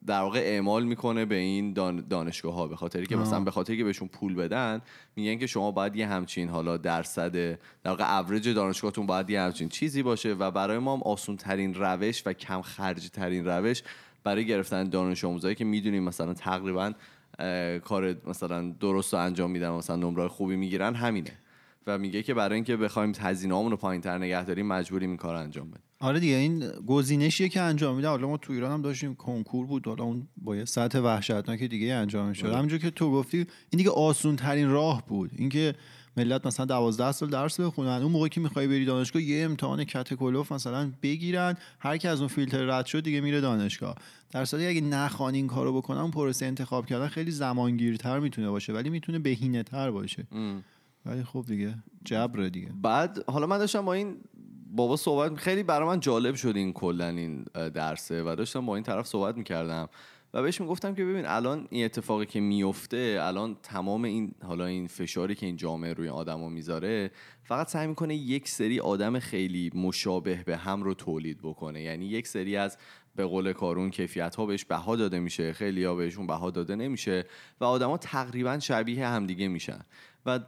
در 0.07 0.21
واقع 0.21 0.39
اعمال 0.39 0.85
می‌کنه 0.85 1.25
به 1.25 1.35
این 1.35 1.73
دان 1.73 2.05
دانشگاه 2.11 2.55
ها 2.55 2.67
به 2.67 2.77
خاطر 2.77 3.05
که 3.05 3.17
مثلا 3.17 3.41
به 3.41 3.51
خاطر 3.51 3.77
که 3.77 3.85
بهشون 3.85 4.09
پول 4.09 4.35
بدن 4.35 4.83
میگن 5.17 5.39
که 5.39 5.47
شما 5.47 5.71
باید 5.71 5.97
یه 5.97 6.07
همچین 6.07 6.49
حالا 6.49 6.77
درصد 6.77 7.33
در 7.83 7.91
واقع 7.91 8.19
اوریج 8.19 8.49
دانشگاهتون 8.49 9.07
باید 9.07 9.31
یه 9.31 9.41
همچین 9.41 9.69
چیزی 9.69 10.03
باشه 10.03 10.33
و 10.35 10.51
برای 10.51 10.79
ما 10.79 10.97
هم 10.97 11.03
آسون 11.03 11.37
ترین 11.37 11.75
روش 11.75 12.23
و 12.27 12.33
کم 12.33 12.63
خرج 12.63 13.09
ترین 13.09 13.45
روش 13.45 13.83
برای 14.25 14.47
گرفتن 14.47 14.85
دانش 14.85 15.25
آموزایی 15.25 15.55
که 15.55 15.65
می‌دونیم 15.65 16.03
مثلا 16.03 16.35
تقریبا 16.35 16.93
کار 17.85 18.17
مثلا 18.27 18.75
درست 18.81 19.15
رو 19.15 19.21
انجام 19.21 19.51
میدن 19.51 19.71
مثلا 19.71 19.97
نمره 19.97 20.29
خوبی 20.29 20.57
می‌گیرن 20.57 20.95
همینه. 20.95 21.33
و 21.89 21.99
میگه 21.99 22.23
که 22.23 22.35
برای 22.35 22.55
اینکه 22.55 22.77
بخوایم 22.77 23.13
هزینه‌هامون 23.21 23.71
رو 23.71 23.77
پایین‌تر 23.77 24.19
نگه 24.19 24.45
داریم 24.45 24.67
مجبوریم 24.67 25.09
این 25.09 25.17
کار 25.17 25.35
رو 25.35 25.41
انجام 25.41 25.71
بدیم. 25.71 25.83
آره 26.01 26.21
دیگه 26.21 26.35
این 26.35 26.71
گزینشیه 26.87 27.49
که 27.49 27.61
انجام 27.61 27.97
میده. 27.97 28.09
حالا 28.09 28.29
ما 28.29 28.37
تو 28.37 28.53
ایران 28.53 28.73
هم 28.73 28.83
داشتیم 28.83 29.15
کنکور 29.15 29.67
بود. 29.67 29.87
حالا 29.87 30.05
اون 30.05 30.29
با 30.37 30.57
یه 30.57 30.65
سطح 30.65 30.99
وحشتناک 30.99 31.63
دیگه 31.63 31.95
انجام 31.95 32.29
می‌شد. 32.29 32.53
همونجور 32.53 32.79
که 32.79 32.91
تو 32.91 33.11
گفتی 33.11 33.39
این 33.39 33.79
دیگه 33.79 33.91
آسون 33.91 34.37
ترین 34.37 34.71
راه 34.71 35.07
بود. 35.07 35.31
اینکه 35.37 35.75
ملت 36.17 36.47
مثلا 36.47 36.67
12 36.67 37.13
سال 37.13 37.31
درس 37.31 37.61
بخونن 37.61 37.89
اون 37.89 38.13
موقع 38.13 38.29
که 38.29 38.41
می‌خوای 38.41 38.67
بری 38.67 38.85
دانشگاه 38.85 39.23
یه 39.23 39.45
امتحان 39.45 39.85
کتکلوف 39.85 40.53
مثلا 40.53 40.93
بگیرن 41.03 41.57
هر 41.81 41.97
کی 41.97 42.09
از 42.09 42.19
اون 42.21 42.29
فیلتر 42.29 42.65
رد 42.65 42.87
شد 42.87 43.03
دیگه 43.03 43.21
میره 43.21 43.41
دانشگاه. 43.41 43.95
در 44.31 44.45
صورتی 44.45 44.67
اگه 44.67 44.81
نخوان 44.81 45.35
این 45.35 45.47
کارو 45.47 45.77
بکنن 45.77 45.99
اون 45.99 46.11
پروسه 46.11 46.47
انتخاب 46.47 46.87
کردن 46.87 47.09
خیلی 47.09 47.31
زمانگیرتر 47.31 48.19
می‌تونه 48.19 48.51
باشه 48.51 48.73
ولی 48.73 48.91
می‌تونه 48.91 49.19
بهینه 49.19 49.63
تر 49.63 49.91
باشه 49.91 50.27
ولی 51.07 51.23
خب 51.25 51.45
دیگه 51.47 51.75
جبره 52.05 52.51
دیگه. 52.51 52.73
بعد 52.83 53.25
حالا 53.31 53.47
من 53.47 53.59
داشتم 53.59 53.85
با 53.85 53.93
این 53.93 54.17
بابا 54.71 54.97
صحبت 54.97 55.37
خیلی 55.37 55.63
برای 55.63 55.89
من 55.89 56.01
جالب 56.01 56.35
شد 56.35 56.57
این 56.57 56.73
کلا 56.73 57.09
این 57.09 57.45
درسه 57.55 58.23
و 58.23 58.35
داشتم 58.39 58.67
با 58.67 58.75
این 58.75 58.85
طرف 58.85 59.07
صحبت 59.07 59.37
می‌کردم 59.37 59.89
و 60.35 60.43
بهش 60.43 60.61
می‌گفتم 60.61 60.95
که 60.95 61.05
ببین 61.05 61.27
الان 61.27 61.69
این 61.71 61.85
اتفاقی 61.85 62.27
که 62.27 62.41
میفته 62.41 63.19
الان 63.21 63.57
تمام 63.63 64.05
این 64.05 64.35
حالا 64.43 64.67
این 64.67 64.87
فشاری 64.87 65.35
که 65.35 65.47
این 65.47 65.57
جامعه 65.57 65.93
روی 65.93 66.09
آدما 66.09 66.49
می‌ذاره 66.49 67.11
فقط 67.45 67.69
سعی 67.69 67.87
می‌کنه 67.87 68.15
یک 68.15 68.49
سری 68.49 68.81
آدم 68.81 69.19
خیلی 69.19 69.71
مشابه 69.75 70.43
به 70.47 70.57
هم 70.57 70.83
رو 70.83 70.95
تولید 70.95 71.39
بکنه. 71.43 71.83
یعنی 71.83 72.07
یک 72.07 72.27
سری 72.27 72.57
از 72.57 72.79
به 73.17 73.25
قول 73.25 73.53
کارون 73.53 73.91
کیفیت 73.91 74.37
ها 74.37 74.47
بهش 74.47 74.65
بها 74.65 74.97
داده 74.97 75.19
میشه 75.19 75.53
خیلی 75.53 75.85
ها 75.85 75.95
بهشون 75.95 76.27
بها 76.27 76.51
داده 76.51 76.77
نمیشه 76.77 77.25
و 77.61 77.65
آدما 77.65 77.99
تقریبا 77.99 78.59
شبیه 78.59 79.07
همدیگه 79.07 79.49
میشن. 79.49 79.81
و 80.27 80.41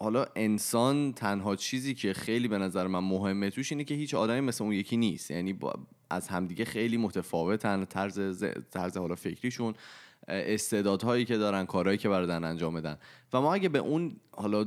حالا 0.00 0.26
انسان 0.36 1.12
تنها 1.12 1.56
چیزی 1.56 1.94
که 1.94 2.12
خیلی 2.12 2.48
به 2.48 2.58
نظر 2.58 2.86
من 2.86 2.98
مهمه 2.98 3.50
توش 3.50 3.72
اینه 3.72 3.84
که 3.84 3.94
هیچ 3.94 4.14
آدمی 4.14 4.40
مثل 4.40 4.64
اون 4.64 4.72
یکی 4.72 4.96
نیست. 4.96 5.30
یعنی 5.30 5.58
از 6.10 6.28
همدیگه 6.28 6.64
خیلی 6.64 6.96
متفاوتن 6.96 7.84
طرز 7.84 8.20
ز- 8.20 8.44
طرز 8.70 8.96
حالا 8.96 9.14
فکریشون 9.14 9.74
استعدادهایی 10.28 11.24
که 11.24 11.36
دارن 11.36 11.66
کارهایی 11.66 11.98
که 11.98 12.08
بردن 12.08 12.44
انجام 12.44 12.74
بدن. 12.74 12.98
و 13.32 13.40
ما 13.40 13.54
اگه 13.54 13.68
به 13.68 13.78
اون 13.78 14.16
حالا 14.36 14.66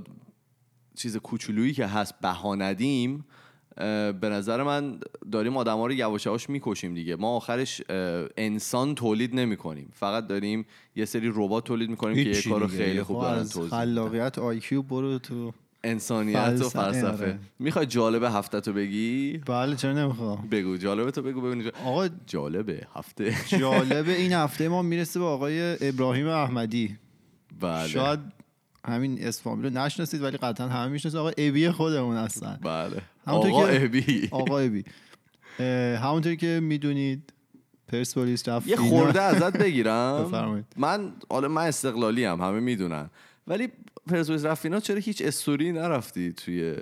چیز 0.95 1.17
کوچولویی 1.17 1.73
که 1.73 1.85
هست 1.85 2.19
بها 2.19 2.55
ندیم 2.55 3.25
به 4.21 4.29
نظر 4.29 4.63
من 4.63 4.99
داریم 5.31 5.57
آدما 5.57 5.87
رو 5.87 5.93
یواش 5.93 6.25
یواش 6.25 6.49
می‌کشیم 6.49 6.93
دیگه. 6.93 7.15
ما 7.15 7.35
آخرش 7.35 7.81
انسان 8.37 8.95
تولید 8.95 9.35
نمی 9.35 9.57
کنیم 9.57 9.89
فقط 9.93 10.27
داریم 10.27 10.65
یه 10.95 11.05
سری 11.05 11.31
ربات 11.35 11.63
تولید 11.63 11.89
می‌کنیم 11.89 12.15
که 12.15 12.29
یه 12.29 12.41
کارو. 12.41 12.67
خیلی 12.67 13.03
خوب 13.03 13.21
دارن 13.21 13.43
توضیح. 13.43 13.69
خلاقیت 13.69 14.39
آیکیو 14.39 14.81
برو 14.81 15.19
تو 15.19 15.53
انسانیت 15.83 16.37
و 16.37 16.69
فلسفه، 16.69 16.91
فلسفه. 16.91 17.23
آره. 17.23 17.39
می‌خوای 17.59 17.85
جالب 17.85 18.23
هفته 18.23 18.61
تو 18.61 18.73
بگی؟ 18.73 19.41
بله 19.45 19.75
چرا 19.75 19.93
نمی‌خوام؟ 19.93 20.47
بگو. 20.51 20.77
جالب 20.77 21.09
تو 21.09 21.21
بگو 21.21 21.41
ببینیم 21.41 21.71
آقا 21.85 22.09
جالبه 22.27 22.87
هفته. 22.95 23.35
جالب 23.47 24.09
این 24.09 24.33
هفته 24.33 24.67
ما 24.67 24.81
می‌رسه 24.81 25.19
به 25.19 25.25
آقای 25.25 25.89
ابراهیم 25.89 26.27
احمدی. 26.27 26.97
بله. 27.59 27.87
شاید 27.87 28.19
همین 28.85 29.31
رو 29.45 29.69
نشناسید 29.69 30.21
ولی 30.21 30.37
قطعا 30.37 30.67
همه 30.67 30.91
می‌شناسید 30.91 31.19
آقا 31.19 31.31
ابی 31.37 31.69
خودمون 31.69 32.17
هستن 32.17 32.59
بله 32.61 33.01
آقا 33.25 33.67
ابی 33.67 34.29
آقا 34.31 34.59
ابی 34.59 34.85
اه، 35.59 35.97
همونطور 35.97 36.35
که 36.35 36.59
می‌دونید 36.63 37.33
پرسپولیس 37.87 38.49
رفت 38.49 38.67
یه. 38.67 38.75
خورده 38.75 39.21
ازت 39.21 39.57
بگیرم 39.57 40.23
بفرمایید. 40.23 40.65
من 40.77 41.13
حالا 41.29 41.47
من 41.47 41.65
استقلالی 41.67 42.25
هم 42.25 42.41
همه 42.41 42.59
می‌دونن 42.59 43.09
ولی 43.47 43.69
پرسپولیس 44.07 44.45
رفت 44.45 44.61
فینال 44.61 44.79
چرا 44.79 44.97
هیچ 44.97 45.21
استوری 45.21 45.71
نرفتی 45.71 46.33
توی 46.33 46.75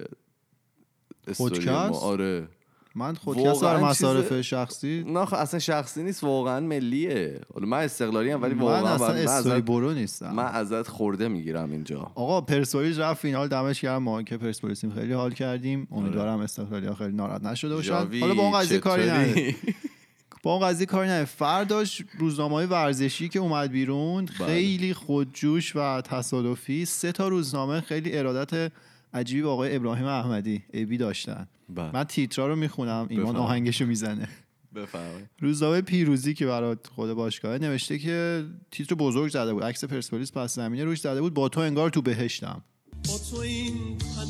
استوری؟ 1.27 1.65
ما؟ 1.65 1.99
آره 1.99 2.47
من 2.95 3.15
واقعاً 3.25 3.53
برای 3.59 3.83
مصارف 3.83 4.29
چیز- 4.29 4.37
شخصی 4.39 5.03
نه 5.07 5.33
اصلا 5.33 5.59
شخصی 5.59 6.03
نیست 6.03 6.23
واقعا 6.23 6.59
ملیه. 6.59 7.39
حالا 7.53 7.65
من 7.67 7.77
استقلالی 7.77 8.31
هم 8.31 8.41
ولی 8.41 8.53
من 8.53 8.61
واقعا 8.61 8.95
اصلا 8.95 9.07
من, 9.07 9.17
استوری 9.17 9.55
ازت, 9.55 9.65
برو 9.65 9.93
نیستم. 9.93 10.31
من 10.33 10.45
ازت 10.45 10.87
خورده 10.87 11.27
می‌گیرم 11.27 11.71
اینجا. 11.71 12.11
آقا 12.15 12.41
پرسپولیس 12.41 12.99
رفت 12.99 13.21
فینال 13.21 13.47
دمش 13.47 13.81
گرم. 13.81 14.03
ما 14.03 14.23
که 14.23 14.37
پرسپولیسیم 14.37 14.91
خیلی 14.91 15.13
حال 15.13 15.33
کردیم. 15.33 15.87
امیدوارم 15.91 16.39
استقلالی 16.39 16.87
ها 16.87 16.95
خیلی 16.95 17.13
ناراحت 17.15 17.43
نشده 17.43 17.75
باشن. 17.75 17.93
آره. 17.93 18.19
حالا 18.19 18.33
با 18.33 18.43
اون 18.43 18.59
قضیه 18.59 18.79
کاری؟ 18.79 19.03
نداره 19.09 19.55
با 20.43 20.53
اون 20.55 20.67
قضیه 20.67 20.85
کاری 20.85 21.09
نداره 21.09 21.25
فرداش 21.25 22.01
روزنامه 22.19 22.55
های 22.55 22.65
ورزشی 22.65 23.29
که 23.29 23.39
اومد 23.39 23.71
بیرون 23.71 24.25
بله. 24.25 24.47
خیلی 24.47 24.93
خودجوش 24.93 25.75
و 25.75 26.01
تصادفی. 26.01 26.85
سه 26.85 27.11
تا 27.11 27.27
روزنامه 27.27 27.81
خیلی 27.81 28.17
ارادت 28.17 28.71
عجیبی 29.13 29.41
به 29.41 29.49
آقای 29.49 29.75
ابراهیم 29.75 30.05
احمدی 30.05 30.63
ابی 30.73 30.97
داشتن. 30.97 31.47
بله. 31.69 31.91
من 31.93 32.03
تیترا 32.03 32.47
رو 32.47 32.55
می‌خونم 32.55 33.07
ایمان. 33.09 33.35
آهنگشو 33.35 33.85
می‌زنه. 33.85 34.27
بفرمایید. 34.75 35.29
روزنامه 35.39 35.81
پیروزی 35.81 36.33
که 36.33 36.45
برای 36.45 36.75
خود 36.95 37.13
باشگاه 37.13 37.57
نوشته 37.57 37.99
که 37.99 38.45
تیتر 38.71 38.95
بزرگ 38.95 39.31
زده 39.31 39.53
بود 39.53 39.63
عکس 39.63 39.83
پرسپولیس 39.83 40.31
پس 40.31 40.55
زمینه 40.55 40.83
روش 40.83 40.99
زده 40.99 41.21
بود 41.21 41.33
با 41.33 41.49
تو 41.49 41.59
انگار 41.59 41.89
تو 41.89 42.01
بهشتم. 42.01 42.63
با 43.07 43.17
تو 43.31 43.37
این 43.37 43.97
تن 43.97 44.29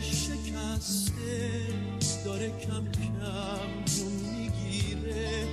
شکسته 0.00 1.62
داره 2.24 2.48
کم 2.48 2.84
کم 2.92 3.84
جون 3.84 4.12
می‌گیره. 4.12 5.46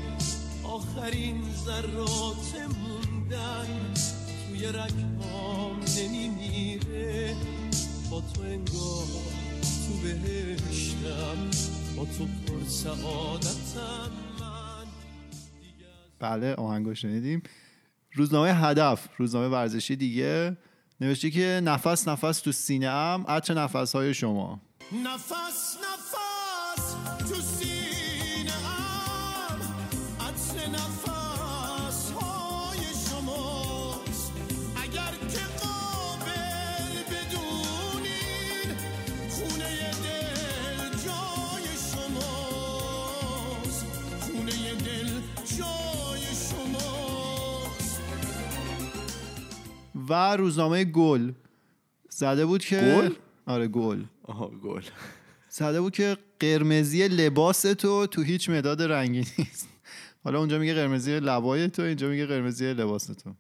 آخرین 0.64 1.42
ذرات 1.66 2.56
موندن 2.84 3.68
توی 4.50 4.60
نمیمیره 4.62 4.88
با 8.14 8.22
تو 8.22 8.42
انگار 8.42 9.06
تو 9.88 9.94
بهشتم 10.04 11.50
با 11.98 12.06
تو 12.06 12.26
پر 12.26 12.68
سعادتم. 12.68 14.12
من 14.40 14.88
بله 16.20 16.54
آهنگو 16.56 16.96
شنیدیم. 16.96 17.44
روزنامه 18.14 18.54
هدف 18.54 19.08
روزنامه 19.18 19.48
ورزشی 19.48 19.96
دیگه. 19.96 20.58
نوشته 21.02 21.32
که 21.32 21.62
نفس 21.64 22.08
نفس 22.08 22.40
تو 22.40 22.52
سینه 22.52 22.88
ام 22.88 23.26
عطر 23.28 23.54
نفس 23.54 23.96
های 23.96 24.14
شما. 24.14 24.62
نفس 25.06 25.78
نفس. 25.78 26.33
و 50.10 50.36
روزنامه 50.36 50.84
گل. 50.84 51.32
زده 52.10 52.46
بود 52.46 52.66
که 52.66 52.76
گل؟ 52.80 53.14
آره 53.46 53.68
گل. 53.68 54.04
آها 54.24 54.48
گل. 54.48 54.82
زده 55.50 55.82
بود 55.82 55.94
که 55.94 56.18
قرمزی 56.40 57.08
لباس 57.08 57.62
تو 57.62 58.08
تو 58.08 58.22
هیچ 58.22 58.50
مداد 58.50 58.82
رنگی 58.82 59.18
نیست. 59.38 59.68
حالا 60.24 60.40
اونجا 60.40 60.60
میگه 60.60 60.74
قرمزی 60.74 61.20
لبای 61.20 61.68
تو 61.68 61.82
اینجا 61.82 62.08
میگه 62.10 62.26
قرمزی 62.26 62.74
لباس 62.74 63.06
تو. 63.06 63.34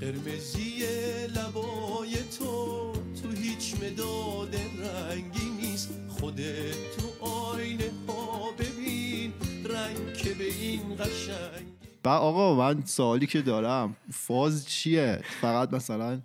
قرمزی 0.00 0.84
لبای 1.28 2.14
تو 2.38 2.92
تو 3.22 3.30
هیچ 3.42 3.74
مداد 3.82 4.33
و 12.04 12.08
آقا 12.08 12.54
من 12.54 12.82
سوالی 12.84 13.26
که 13.26 13.42
دارم 13.42 13.96
فاز 14.10 14.68
چیه؟ 14.68 15.20
فقط 15.40 15.72
مثلا 15.72 16.20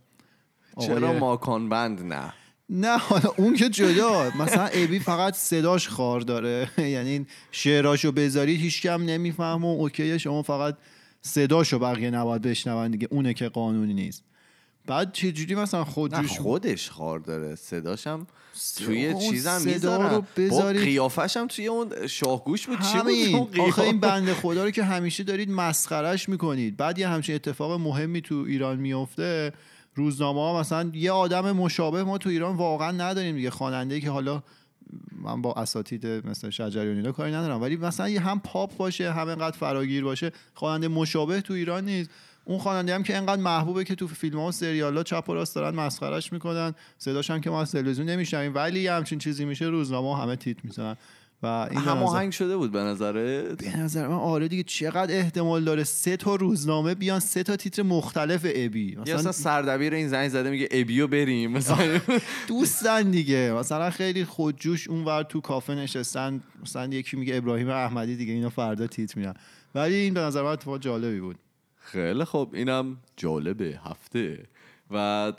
چرا 0.80 1.14
ماکان 1.14 1.70
بند 1.70 2.02
نه؟ 2.02 2.34
نه 2.70 2.98
حالا 2.98 3.34
اون 3.38 3.56
که 3.56 3.70
جدا. 3.70 4.32
مثلا 4.40 4.66
ابی 4.66 5.00
فقط 5.00 5.34
صداش 5.34 5.88
خار 5.88 6.22
داره. 6.22 6.70
یعنی 6.96 7.26
شعراشو 7.52 8.12
بذاری 8.12 8.56
هیچ 8.56 8.82
کم 8.82 9.02
نمیفهم 9.04 9.66
و 9.66 9.68
اوکیه 9.68 10.18
شما 10.18 10.42
فقط 10.42 10.78
صداشو 11.22 11.80
بقیه 11.80 12.12
نباید 12.12 12.42
بشنون 12.42 12.92
دیگه. 12.92 13.08
اونه 13.12 13.34
که 13.34 13.50
قانونی 13.50 13.94
نیست. 13.94 14.24
بعد 14.90 15.14
چجوری 15.14 15.56
مثلا 15.56 15.80
نه 15.80 15.86
خودجوش 15.86 16.40
خودش 16.40 16.90
خار 16.90 17.20
داره. 17.20 17.56
صداشم 17.56 18.28
توی 18.78 19.14
چیزم 19.30 19.62
می‌ذارن 19.66 20.10
رو 20.10 20.24
با 20.50 20.62
قیافش 20.62 21.38
هم 21.38 21.48
توی 21.48 21.68
اون 21.68 22.08
شاهگوش 22.08 22.68
بود. 22.68 22.80
چی 22.80 23.32
بود؟ 23.32 23.60
آخه 23.60 23.82
این 23.82 24.00
بنده 24.00 24.34
خدا 24.34 24.64
رو 24.64 24.72
که 24.72 24.84
همیشه 24.84 25.24
دارید 25.24 25.52
مسخرش 25.52 26.30
می‌کنید. 26.30 26.78
بعد 26.78 27.00
یه 27.00 27.08
همچین 27.08 27.36
اتفاق 27.36 27.80
مهمی 27.80 28.22
تو 28.22 28.46
ایران 28.48 28.80
میفته 28.80 29.54
روزنامه 29.96 30.40
ها 30.40 30.60
مثلا 30.60 30.92
یه 30.94 31.12
آدم 31.12 31.52
مشابه 31.52 32.04
ما 32.04 32.18
تو 32.18 32.30
ایران 32.30 32.56
واقعا 32.56 32.92
نداریم 32.92 33.36
دیگه. 33.36 33.50
خواننده 33.50 34.00
که 34.00 34.10
حالا 34.10 34.44
من 35.12 35.42
با 35.42 35.54
اساتید 35.54 36.08
مثل 36.08 36.50
شجریان 36.50 36.96
اینا 36.98 37.12
کاری 37.12 37.32
ندارم. 37.32 37.62
ولی 37.62 37.78
مثلا 37.78 38.10
یه 38.10 38.20
هم 38.20 38.40
پاپ 38.40 38.78
باشه 38.78 39.12
هم 39.12 39.28
انقدر 39.28 39.58
فراگیر 39.58 40.04
باشه 40.04 40.32
خواننده 40.54 40.88
مشابه 40.88 41.42
تو 41.42 41.54
ایران 41.54 41.86
نیست. 41.86 42.10
اون 42.50 42.60
خواننده 42.60 42.96
هم 42.96 43.04
که 43.04 43.18
انقدر 43.18 43.42
محبوبه 43.42 43.84
که 43.84 43.96
تو 43.96 44.08
فیلم 44.08 44.40
ها 44.40 44.48
و 44.48 44.52
سریال 44.52 44.98
ها 44.98 45.04
چپ 45.04 45.30
و 45.30 45.34
راست 45.34 45.56
دارن 45.56 45.76
مسخرش 45.76 46.34
می‌کنن. 46.34 46.74
صداش 46.98 47.32
هم 47.32 47.42
که 47.42 47.50
ما 47.50 47.62
از 47.62 47.72
تلویزیون 47.72 48.10
نمیشنویم 48.10 48.56
ولی 48.56 48.88
همچین 48.88 49.20
چیزی 49.20 49.46
میشه 49.46 49.66
روزنامه 49.66 50.22
همه 50.24 50.36
تیت 50.36 50.58
می‌زنن. 50.64 50.96
و 51.44 51.46
این 51.48 51.68
به 51.70 51.76
نظر- 51.80 51.90
هماهنگ 51.92 52.32
شده 52.32 52.58
بود 52.58 52.72
به 52.72 52.80
نظرت؟ 52.80 53.64
به 53.64 53.78
نظر 53.78 54.08
من 54.08 54.14
آره 54.14 54.48
دیگه 54.48 54.64
چقدر 54.64 55.16
احتمال 55.18 55.64
داره 55.64 55.84
سه 55.84 56.18
تا 56.18 56.36
روزنامه 56.36 56.96
بیان 56.96 57.20
سه 57.20 57.44
تا 57.44 57.56
تیتر 57.56 57.84
مختلف 57.84 58.46
ابی. 58.56 58.96
مثلا 58.96 59.16
مثلا 59.18 59.32
سردبیر 59.32 59.94
این 59.94 60.08
زنگ 60.08 60.30
زده 60.30 60.50
میگه 60.50 60.68
ابیو 60.72 61.08
بریم 61.08 61.52
مثلا 61.52 62.00
دوستن 62.48 63.12
دیگه. 63.12 63.54
مثلا 63.60 63.90
خیلی 63.90 64.26
خودجوش 64.26 64.88
اونور 64.88 65.24
تو 65.24 65.42
کافه 65.42 65.76
نشستن 65.76 66.42
مثلا 66.64 66.86
یکی 66.86 67.18
میگه 67.18 67.36
ابراهیم 67.36 67.70
احمدی 67.70 68.16
دیگه 68.16 68.34
اینا 68.34 68.50
فردا 68.50 68.88
تیتر 68.88 69.20
میرن 69.20 69.34
ولی 69.76 69.96
این 69.96 70.14
به 70.14 70.20
نظر 70.20 70.42
من 70.44 70.50
اتفاق 70.50 70.80
جالبی 70.80 71.20
بود. 71.20 71.36
خیلی 71.92 72.26
خب 72.26 72.50
اینم 72.54 72.98
جالبه. 73.18 73.80
هفته. 73.86 74.46
و 74.92 75.34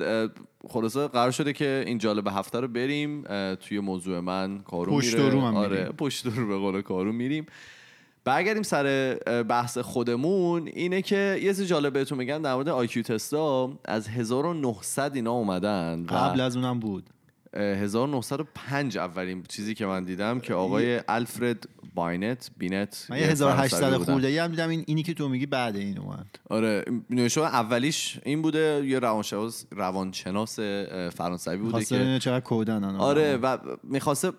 خلاصه 0.68 1.08
قرار 1.08 1.30
شده 1.30 1.52
که 1.52 1.84
این 1.86 1.98
جالب 1.98 2.28
هفته 2.28 2.60
رو 2.60 2.68
بریم. 2.68 3.22
توی 3.54 3.80
موضوع 3.80 4.20
من 4.20 4.58
کارو 4.58 4.92
پشت 4.92 5.14
میره. 5.14 5.28
رو 5.28 5.40
هم 5.40 5.56
آره. 5.56 5.84
پشت 5.84 6.26
رو 6.26 6.46
به 6.46 6.56
قول 6.56 6.82
کارو 6.82 7.12
میریم. 7.12 7.46
برگردیم 8.24 8.62
سر 8.62 9.14
بحث 9.48 9.78
خودمون. 9.78 10.66
اینه 10.66 11.02
که 11.02 11.38
یه 11.42 11.54
چیز 11.54 11.62
جالب 11.62 11.92
بهتون 11.92 12.18
میگم 12.18 12.42
در 12.42 12.54
مورد 12.54 12.68
IQ 12.68 13.02
test 13.02 13.58
ا 13.58 13.72
از 13.84 14.08
1900 14.08 15.14
اینا 15.14 15.32
اومدن 15.32 16.06
قبل 16.06 16.40
از 16.40 16.56
اونم 16.56 16.80
بود. 16.80 17.10
1905 17.54 18.98
اولین 18.98 19.42
چیزی 19.48 19.74
که 19.74 19.86
من 19.86 20.04
دیدم 20.04 20.40
که 20.40 20.54
آقای 20.54 21.00
الفرد 21.08 21.68
باینت 21.94 22.50
بینت 22.58 23.06
من 23.10 23.16
یه 23.16 23.22
یه 23.22 23.30
1800 23.30 23.76
فرانسوی 23.78 23.98
بودن. 23.98 24.12
خورده 24.12 24.28
ای 24.28 24.38
هم 24.38 24.50
دیدم 24.50 24.68
این 24.68 24.84
اینی 24.86 25.02
که 25.02 25.14
تو 25.14 25.28
میگی 25.28 25.46
بعد 25.46 25.76
این 25.76 25.98
اومد 25.98 26.26
آره 26.50 26.84
نوشته 27.10 27.40
اولیش 27.40 28.20
این 28.24 28.42
بوده 28.42 28.82
یه 28.86 28.98
روانشناس 28.98 29.64
روانشناس 29.70 30.60
فرانسوی 31.12 31.56
بوده 31.56 31.84
که 31.84 32.18
چقدر 32.22 32.40
کودن. 32.40 32.84
آره 32.84 33.36
و 33.36 33.58
می‌خواسته 33.82 34.32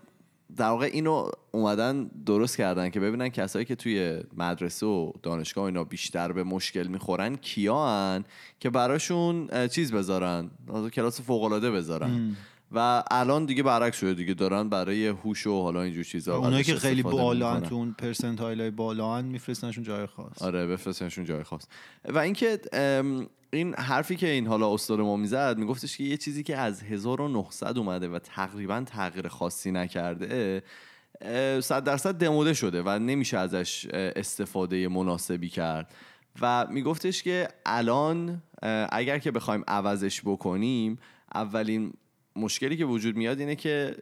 در 0.58 0.70
واقع 0.70 0.90
اینو 0.94 1.30
اومدن 1.52 2.12
درست 2.26 2.58
کردن 2.58 2.90
که 2.90 3.00
ببینن 3.00 3.30
کسایی 3.30 3.66
که 3.66 3.76
توی 3.76 4.20
مدرسه 4.38 4.86
و 4.86 5.12
دانشگاه 5.24 5.66
اینا 5.66 5.84
بیشتر 5.84 6.32
به 6.32 6.44
مشکل 6.44 6.88
می‌خورن 6.88 7.36
کیان 7.36 8.26
که 8.60 8.70
براشون 8.70 9.68
چیز 9.68 9.92
بذارن 9.92 10.50
کلاس 10.94 11.22
فوق 11.22 11.44
العاده 11.44 11.72
بذارن 11.72 12.36
و 12.72 13.04
الان 13.12 13.46
دیگه 13.46 13.64
برعکس 13.64 14.00
شده 14.00 14.14
دیگه 14.14 14.34
دارن 14.34 14.70
برای 14.70 15.08
هوش 15.08 15.48
و 15.48 15.62
حالا 15.62 15.82
اینجور 15.82 16.04
چیزا 16.04 16.38
اونایی 16.38 16.64
که 16.64 16.76
خیلی 16.76 17.04
بالا. 17.04 17.60
تو 17.60 17.76
اون 17.76 17.96
پرسنتایل 17.98 18.62
های 18.62 18.72
بالا 18.72 19.22
میفرستنشون 19.22 19.84
جای 19.84 20.06
خاص. 20.06 20.42
آره 20.42 20.68
بفرستنشون 20.68 21.26
جای 21.26 21.44
خاص. 21.44 21.64
و 22.06 22.18
اینکه 22.18 22.60
این 23.54 23.76
حرفی 23.76 24.16
که 24.16 24.30
این 24.30 24.48
حالا 24.48 24.74
استاد 24.74 25.00
ما 25.00 25.16
می‌زد 25.16 25.58
میگفتش 25.58 25.98
که 25.98 26.04
یه 26.04 26.18
چیزی 26.18 26.44
که 26.44 26.58
از 26.58 26.84
1900 26.84 27.78
اومده 27.78 28.08
و 28.08 28.20
تقریبا 28.20 28.84
تغییر 28.86 29.28
خاصی 29.28 29.72
نکرده 29.72 30.64
صد 31.62 31.84
درصد 31.84 32.16
دموده 32.16 32.54
شده 32.54 32.84
و 32.86 33.00
نمیشه 33.00 33.38
ازش 33.38 33.88
استفاده 33.94 34.88
مناسبی 34.88 35.50
کرد. 35.50 35.94
و 36.42 36.68
میگفتش 36.70 37.24
که 37.24 37.48
الان 37.66 38.42
اگر 38.92 39.20
که 39.20 39.32
بخوایم 39.32 39.64
عوضش 39.68 40.22
بکنیم 40.22 41.00
اولین 41.36 41.94
مشکلی 42.36 42.78
که 42.78 42.86
وجود 42.86 43.16
میاد 43.16 43.40
اینه 43.40 43.56
که 43.56 43.96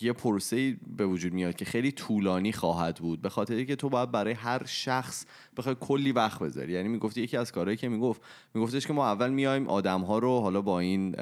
یه 0.00 0.12
پروسه 0.12 0.76
به 0.96 1.06
وجود 1.06 1.32
میاد 1.32 1.54
که 1.56 1.64
خیلی 1.64 1.92
طولانی 1.92 2.52
خواهد 2.52 2.96
بود. 2.96 3.22
به 3.22 3.28
خاطر 3.28 3.64
که 3.64 3.76
تو 3.76 3.88
باید 3.88 4.10
برای 4.10 4.32
هر 4.32 4.62
شخص 4.66 5.26
بخوای 5.56 5.76
کلی 5.80 6.12
وقت 6.12 6.38
بذاری. 6.38 6.72
یعنی 6.72 6.88
می‌گفتی 6.88 7.22
یکی 7.22 7.36
از 7.36 7.52
کارهایی 7.52 7.76
که 7.76 7.88
می‌گفت 7.88 8.22
میگفتش 8.54 8.86
که 8.86 8.92
ما 8.92 9.06
اول 9.06 9.30
میایم 9.30 9.68
آدم 9.68 10.00
ها 10.00 10.18
رو 10.18 10.40
حالا 10.40 10.62
با 10.62 10.80
این 10.80 11.12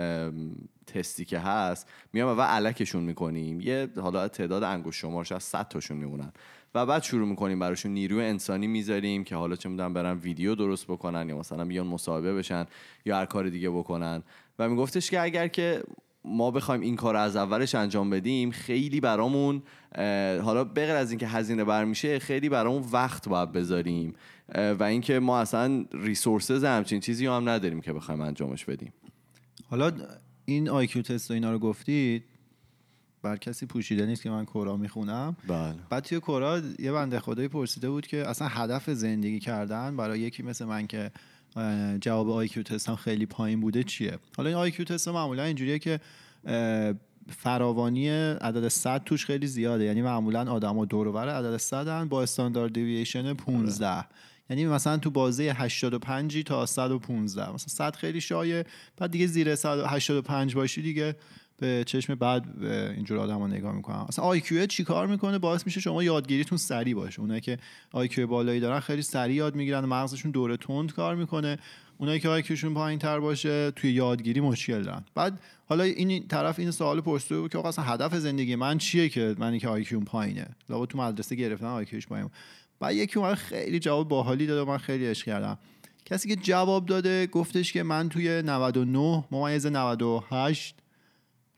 تستی 0.86 1.24
که 1.24 1.38
هست 1.38 1.88
میایم 2.12 2.28
اول 2.28 2.44
علکشون 2.44 3.04
می‌کنیم. 3.04 3.60
یه 3.60 3.88
حالا 3.96 4.28
تعداد 4.28 4.62
انگشت 4.62 4.98
شمارش 4.98 5.32
از 5.32 5.42
100 5.42 5.68
تاشون 5.68 5.96
میمونن. 5.96 6.32
و 6.74 6.86
بعد 6.86 7.02
شروع 7.02 7.28
می‌کنیم 7.28 7.58
براشون 7.58 7.92
نیروی 7.92 8.24
انسانی 8.24 8.66
می‌ذاریم 8.66 9.24
که 9.24 9.36
حالا 9.36 9.56
چه 9.56 9.68
می‌دونم 9.68 9.94
برن 9.94 10.18
ویدیو 10.18 10.54
درست 10.54 10.84
بکنن 10.86 11.28
یا 11.28 11.38
مثلا 11.38 11.64
بیان 11.64 11.86
مصاحبه 11.86 12.34
بشن 12.34 12.66
یا 13.04 13.16
هر 13.16 13.24
کار 13.24 13.48
دیگه 13.48 13.70
بکنن. 13.70 14.22
و 14.58 14.68
میگفتش 14.68 15.10
که 15.10 15.20
اگر 15.20 15.48
که 15.48 15.82
ما 16.24 16.50
بخوایم 16.50 16.80
این 16.80 16.96
کار 16.96 17.16
از 17.16 17.36
اولش 17.36 17.74
انجام 17.74 18.10
بدیم 18.10 18.50
خیلی 18.50 19.00
برامون 19.00 19.62
حالا 20.42 20.64
بغیر 20.64 20.94
از 20.94 21.10
اینکه 21.10 21.26
هزینه 21.26 21.64
برمیشه 21.64 22.18
خیلی 22.18 22.48
برامون 22.48 22.84
وقت 22.92 23.28
باید 23.28 23.52
بذاریم. 23.52 24.14
و 24.54 24.82
اینکه 24.82 25.18
ما 25.18 25.40
اصلا 25.40 25.84
resources 25.92 26.64
همچین 26.64 27.00
چیزی 27.00 27.26
هم 27.26 27.48
نداریم 27.48 27.80
که 27.80 27.92
بخوایم 27.92 28.20
انجامش 28.20 28.64
بدیم. 28.64 28.92
حالا 29.70 29.92
این 30.44 30.68
IQ 30.68 31.02
test 31.02 31.30
و 31.30 31.34
اینا 31.34 31.52
رو 31.52 31.58
گفتید 31.58 32.24
بر 33.22 33.36
کسی 33.36 33.66
پوشیده 33.66 34.06
نیست 34.06 34.22
که 34.22 34.30
من 34.30 34.44
Quora 34.44 34.76
می‌خونم. 34.76 35.36
بله. 35.48 35.74
بعد 35.90 36.04
توی 36.04 36.20
Quora 36.20 36.60
یه 36.78 36.92
بنده 36.92 37.20
خدایی 37.20 37.48
پرسیده 37.48 37.90
بود 37.90 38.06
که 38.06 38.28
اصلا 38.28 38.48
هدف 38.48 38.90
زندگی 38.90 39.38
کردن 39.40 39.96
برای 39.96 40.20
یکی 40.20 40.42
مثل 40.42 40.64
من 40.64 40.86
که 40.86 41.10
جواب 42.00 42.30
IQ 42.30 42.62
test 42.62 42.88
هم 42.88 42.96
خیلی 42.96 43.26
پایین 43.26 43.60
بوده 43.60 43.82
چیه؟ 43.82 44.18
حالا 44.36 44.48
این 44.48 44.58
IQ 44.58 44.84
test 44.84 45.08
معمولا 45.08 45.44
اینجوریه 45.44 45.78
که 45.78 46.00
فراوانی 47.28 48.08
عدد 48.08 48.68
100 48.68 49.04
توش 49.04 49.26
خیلی 49.26 49.46
زیاده. 49.46 49.84
یعنی 49.84 50.02
معمولا 50.02 50.52
آدما 50.52 50.84
دور 50.84 51.08
و 51.08 51.18
عدد 51.18 51.56
100 51.56 51.88
هن 51.88 52.08
با 52.08 52.22
standard 52.22 52.72
deviation 52.72 53.34
15 53.34 54.04
یعنی 54.50 54.66
مثلا 54.66 54.96
تو 54.96 55.10
بازه 55.10 55.42
85 55.42 56.42
تا 56.42 56.66
115 56.66 57.52
مثلا 57.52 57.68
100 57.68 57.96
خیلی 57.96 58.20
شایع. 58.20 58.64
بعد 58.96 59.10
دیگه 59.10 59.26
زیر 59.26 59.54
185 59.54 60.54
باشی 60.54 60.82
دیگه 60.82 61.16
به 61.60 61.84
چشم 61.86 62.14
بعد 62.14 62.64
اینجور 62.96 63.18
آدم 63.18 63.44
نگاه 63.44 63.72
می‌کنم. 63.72 64.06
اصلا 64.08 64.24
IQ 64.24 64.66
چی 64.66 64.84
کار 64.84 65.06
می‌کنه؟ 65.06 65.38
باعث 65.38 65.66
میشه 65.66 65.80
شما 65.80 66.02
یادگیریتون 66.02 66.58
سریع 66.58 66.94
باشه. 66.94 67.20
اونایی 67.20 67.40
که 67.40 67.58
IQ 67.92 68.26
بالایی 68.26 68.60
دارن 68.60 68.80
خیلی 68.80 69.02
سریع 69.02 69.36
یاد 69.36 69.54
می‌گیرن 69.54 69.84
مغزشون 69.84 70.30
دوره 70.30 70.56
تند 70.56 70.92
کار 70.92 71.14
می‌کنه. 71.14 71.58
اونایی 71.98 72.20
که 72.20 72.28
IQ 72.28 72.42
شون 72.42 72.74
پایین 72.74 72.98
تر 72.98 73.20
باشه 73.20 73.70
توی 73.70 73.92
یادگیری 73.92 74.40
مشکل 74.40 74.82
دارن. 74.82 75.04
بعد 75.14 75.40
حالا 75.68 75.84
این 75.84 76.28
طرف 76.28 76.58
این 76.58 76.70
سوال 76.70 77.00
پرسیده 77.00 77.40
بود 77.40 77.52
که 77.52 77.66
اصلا 77.66 77.84
هدف 77.84 78.14
زندگی 78.14 78.56
من 78.56 78.78
چیه 78.78 79.08
که 79.08 79.34
منی 79.38 79.58
که 79.58 79.68
آی 79.68 79.84
کیوم 79.84 80.04
پایینه؟ 80.04 80.46
لابد 80.68 80.88
تو 80.88 80.98
مدرسه 80.98 81.36
گرفتن 81.36 81.66
آی 81.66 81.84
کیوش 81.84 82.06
پایین 82.06 82.30
بعد 82.80 82.94
یکی 82.94 83.18
اومد 83.18 83.34
خیلی 83.34 83.78
جواب 83.78 84.08
باحالی 84.08 84.46
داد 84.46 84.58
و 84.58 84.70
من 84.70 84.78
خیلی 84.78 85.06
عشق 85.06 85.26
کردم. 85.26 85.58
کسی 86.04 86.28
که 86.28 86.36
جواب 86.36 86.86
داده 86.86 87.26
گفتش 87.26 87.72
که 87.72 87.82
من 87.82 88.08
توی 88.08 88.42
99 88.42 89.24
ممیز 89.30 89.66
98 89.66 90.74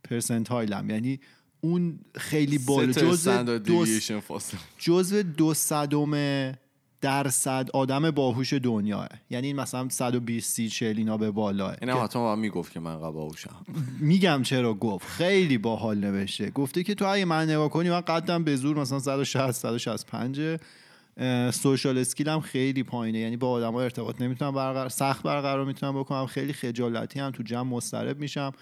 پرسنتایلم. 0.05 0.91
یعنی 0.91 1.21
اون 1.61 1.99
خیلی 2.15 2.59
بالا 2.59 2.93
جزء 2.93 3.43
دو 3.43 3.87
جزو 4.79 5.23
دو 5.23 5.55
صدم 5.55 6.53
درصد 7.01 7.69
آدم 7.75 8.11
باهوش 8.11 8.53
دنیاه. 8.53 9.09
یعنی 9.31 9.47
این 9.47 9.57
مثلا 9.57 9.89
120 9.89 10.55
30 10.55 10.69
40 10.69 10.97
اینا 10.97 11.17
به 11.17 11.31
بالاه 11.31 11.77
این 11.81 11.91
هم 11.91 12.05
حتما 12.05 12.23
با 12.23 12.37
می‌گفت 12.37 12.73
که 12.73 12.81
من 12.81 12.97
قباوشم 12.97 13.67
میگم 14.01 14.43
چرا 14.43 14.75
گفت. 14.75 15.07
خیلی 15.07 15.59
باحال 15.59 15.99
نوشته. 15.99 16.51
گفته 16.51 16.83
که 16.83 16.95
تو 16.95 17.07
اگه 17.07 17.25
من 17.25 17.51
نگاه 17.51 17.69
کنی 17.69 17.91
من 17.91 18.01
قدم 18.01 18.45
به 18.45 18.57
زور 18.57 18.77
مثلا 18.77 18.99
160 18.99 19.51
165 19.51 20.41
اه، 21.17 21.51
سوشال 21.51 21.99
اسکیلم 21.99 22.41
خیلی 22.41 22.83
پایینه. 22.83 23.19
یعنی 23.19 23.37
با 23.37 23.51
آدما 23.51 23.83
ارتباط 23.83 24.23
نمی‌تونم 24.23 24.55
برقرار 24.55 24.89
سخت 24.89 25.23
برقرار 25.23 25.65
می‌تونم 25.65 26.01
بکنم. 26.01 26.27
خیلی 26.27 26.53
خجالتی 26.53 27.21
هم 27.21 27.31
تو 27.31 27.43
جمع 27.43 27.71
مضطرب 27.71 28.21
میشم. 28.21 28.53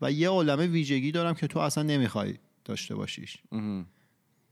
و 0.00 0.12
یه 0.12 0.28
عالمه 0.28 0.66
ویژگی 0.66 1.12
دارم 1.12 1.34
که 1.34 1.46
تو 1.46 1.58
اصلا 1.58 1.82
نمی‌خوای 1.82 2.34
داشته 2.64 2.94
باشیش. 2.94 3.38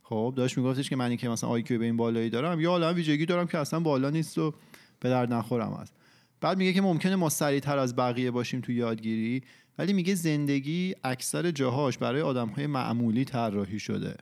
خب 0.03 0.35
داشت 0.37 0.59
میگفتش 0.59 0.91
که 0.91 0.97
من 0.97 1.17
که 1.17 1.29
مثلا 1.29 1.51
آیکیو 1.51 1.79
به 1.79 1.85
این 1.85 1.97
بالایی 1.97 2.31
دارم 2.31 2.61
یا 2.61 2.71
عالم 2.71 2.95
ویژگی 2.95 3.27
دارم 3.27 3.47
که 3.47 3.59
اصلا 3.59 3.81
بالا 3.81 4.11
نیست 4.11 4.39
و 4.39 4.55
به 5.01 5.09
درد 5.09 5.33
نخورم 5.33 5.73
است 5.73 5.95
بعد 6.41 6.59
میگه 6.59 6.73
که 6.73 6.81
ممکنه 6.81 7.17
ما 7.17 7.29
سریعتر 7.29 7.79
از 7.79 7.97
بقیه 7.97 8.31
باشیم 8.31 8.61
تو 8.61 8.73
یادگیری 8.73 9.43
ولی 9.79 9.93
میگه 9.93 10.15
زندگی 10.15 10.95
اکثر 11.05 11.51
جاهاش 11.51 11.99
برای 11.99 12.23
آدم 12.23 12.49
های 12.49 12.67
معمولی 12.67 13.25
طراحی 13.25 13.79
شده. 13.79 14.17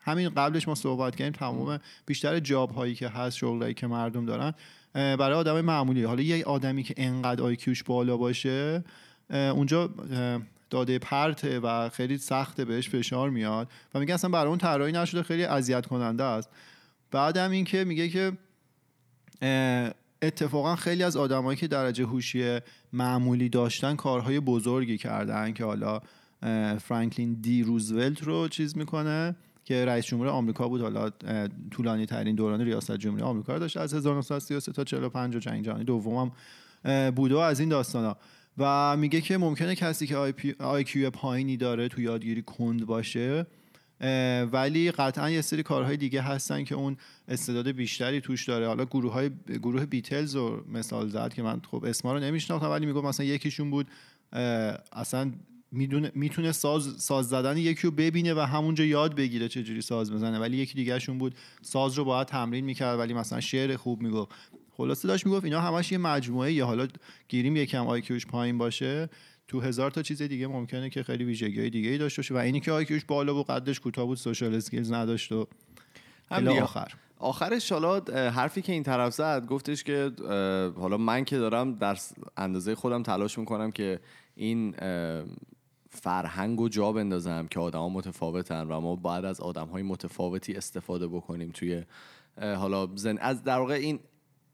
همین 0.00 0.28
قبلش 0.28 0.68
ما 0.68 0.74
صحبت 0.74 1.16
کردیم 1.16 1.32
تمام 1.32 1.78
بیشتر 2.06 2.40
جاب 2.40 2.70
هایی 2.70 2.94
که 2.94 3.08
هست 3.08 3.36
شغلایی 3.36 3.74
که 3.74 3.86
مردم 3.86 4.26
دارن 4.26 4.54
برای 4.94 5.34
آدم 5.34 5.60
معمولی. 5.60 6.04
حالا 6.04 6.22
یه 6.22 6.44
آدمی 6.44 6.82
که 6.82 6.94
انقدر 6.96 7.42
آیکیوش 7.42 7.82
بالا 7.82 8.16
باشه 8.16 8.84
اونجا 9.30 9.90
داده 10.72 10.98
پرته 10.98 11.60
و 11.60 11.88
خیلی 11.88 12.18
سخته 12.18 12.64
بهش 12.64 12.88
فشار 12.88 13.30
میاد 13.30 13.68
و 13.94 14.00
میگه 14.00 14.14
اصلا 14.14 14.30
برای 14.30 14.48
اون 14.48 14.58
طراحی 14.58 14.92
نشده 14.92 15.22
خیلی 15.22 15.44
اذیت 15.44 15.86
کننده 15.86 16.24
است. 16.24 16.50
بعدم 17.10 17.50
این 17.50 17.64
که 17.64 17.84
میگه 17.84 18.08
که 18.08 18.32
اتفاقا 20.22 20.76
خیلی 20.76 21.02
از 21.02 21.16
آدمایی 21.16 21.58
که 21.58 21.66
درجه 21.66 22.04
هوشی 22.04 22.58
معمولی 22.92 23.48
داشتن 23.48 23.96
کارهای 23.96 24.40
بزرگی 24.40 24.98
کردن 24.98 25.52
که 25.52 25.64
حالا 25.64 26.00
فرانکلین 26.78 27.34
دی 27.34 27.62
روزولت 27.62 28.22
رو 28.22 28.48
چیز 28.48 28.76
می‌کنه 28.76 29.36
که 29.64 29.84
رئیس 29.84 30.04
جمهور 30.04 30.28
آمریکا 30.28 30.68
بود 30.68 30.80
حالا 30.80 31.10
طولانی 31.70 32.06
ترین 32.06 32.34
دوران 32.34 32.60
ریاست 32.60 32.96
جمهوری 32.96 33.22
آمریکا 33.22 33.58
داشت 33.58 33.76
از 33.76 33.94
1933 33.94 34.72
تا 34.72 34.84
45 34.84 35.36
و 35.36 35.38
جنگ 35.38 35.64
جهانی 35.64 35.84
دومم 35.84 36.32
اه، 36.84 37.10
بوده 37.10 37.34
و 37.34 37.38
از 37.38 37.60
این 37.60 37.68
داستانا. 37.68 38.16
و 38.58 38.96
میگه 38.96 39.20
که 39.20 39.38
ممکنه 39.38 39.74
کسی 39.74 40.06
که 40.06 40.34
آی 40.58 40.84
کیو 40.84 41.10
پایینی 41.10 41.56
داره 41.56 41.88
تو 41.88 42.00
یادگیری 42.00 42.42
کند 42.42 42.86
باشه 42.86 43.46
ولی 44.52 44.90
قطعا 44.90 45.30
یه 45.30 45.40
سری 45.40 45.62
کارهای 45.62 45.96
دیگه 45.96 46.22
هستن 46.22 46.64
که 46.64 46.74
اون 46.74 46.96
استعداد 47.28 47.68
بیشتری 47.68 48.20
توش 48.20 48.48
داره. 48.48 48.66
حالا 48.66 48.84
گروه 48.84 49.12
های 49.12 49.30
گروه 49.48 49.86
بیتلز 49.86 50.36
رو 50.36 50.64
مثال 50.72 51.08
زد 51.08 51.34
که 51.34 51.42
من 51.42 51.60
خب 51.70 51.84
اسما 51.84 52.12
رو 52.12 52.20
نمیشناختم 52.20 52.70
ولی 52.70 52.86
میگم 52.86 53.04
مثلا 53.04 53.26
یکیشون 53.26 53.70
بود 53.70 53.86
اصلا 54.92 55.32
می‌تونه 56.14 56.52
ساز 56.52 57.02
ساز 57.02 57.28
زدن 57.28 57.56
یکی 57.56 57.82
رو 57.82 57.90
ببینه 57.90 58.34
و 58.34 58.38
همونجا 58.38 58.84
یاد 58.84 59.14
بگیره 59.14 59.48
چه 59.48 59.62
جوری 59.62 59.82
ساز 59.82 60.12
بزنه. 60.12 60.38
ولی 60.38 60.56
یکی 60.56 60.74
دیگهشون 60.74 61.18
بود 61.18 61.34
ساز 61.62 61.94
رو 61.94 62.04
باید 62.04 62.26
تمرین 62.26 62.64
می‌کرد 62.64 62.98
ولی 62.98 63.14
مثلا 63.14 63.40
شعر 63.40 63.76
خوب 63.76 64.02
می‌گفت. 64.02 64.32
خلاصه 64.76 65.08
داشت 65.08 65.26
می‌گفت 65.26 65.44
اینا 65.44 65.60
همش 65.60 65.92
یه 65.92 65.98
مجموعه 65.98 66.52
یا 66.52 66.66
حالا 66.66 66.86
گیریم 67.28 67.56
یکم 67.56 67.86
IQ 67.86 68.06
ش 68.06 68.26
پایین 68.26 68.58
باشه 68.58 69.08
تو 69.48 69.60
هزار 69.60 69.90
تا 69.90 70.02
چیز 70.02 70.22
دیگه 70.22 70.46
ممکنه 70.46 70.90
که 70.90 71.02
خیلی 71.02 71.24
ویژگی 71.24 71.60
های 71.60 71.70
دیگه 71.70 71.90
ای 71.90 71.98
داشته 71.98 72.22
باشه. 72.22 72.34
و 72.34 72.36
اینی 72.36 72.60
که 72.60 72.72
IQ 72.72 72.88
ش 72.88 73.04
بالا 73.04 73.34
و 73.34 73.42
قدش 73.42 73.80
کوتاه 73.80 74.06
بود 74.06 74.18
social 74.18 74.54
skills 74.54 74.92
نداشت 74.92 75.32
و. 75.32 75.46
آخر. 76.62 76.92
آخرش 77.18 77.72
حالا 77.72 78.00
حرفی 78.30 78.62
که 78.62 78.72
این 78.72 78.82
طرف 78.82 79.14
زد 79.14 79.46
گفتش 79.46 79.84
که 79.84 80.12
حالا 80.76 80.96
من 80.96 81.24
که 81.24 81.38
دارم 81.38 81.74
در 81.74 81.98
اندازه 82.36 82.74
خودم 82.74 83.02
تلاش 83.02 83.38
می‌کنم 83.38 83.70
که 83.70 84.00
این 84.34 84.74
فرهنگ 85.90 86.60
و 86.60 86.68
جا 86.68 86.92
بندازم 86.92 87.46
که 87.46 87.60
آدما 87.60 87.88
متفاوتن 87.88 88.66
و 88.68 88.80
ما 88.80 88.96
باید 88.96 89.24
از 89.24 89.40
آدم 89.40 89.66
های 89.66 89.82
متفاوتی 89.82 90.52
استفاده 90.52 91.08
بکنیم 91.08 91.50
توی 91.50 91.84
حالا 92.40 92.88
زن... 92.94 93.18
از 93.18 93.44
در 93.44 93.58
واقع 93.58 93.74
این 93.74 94.00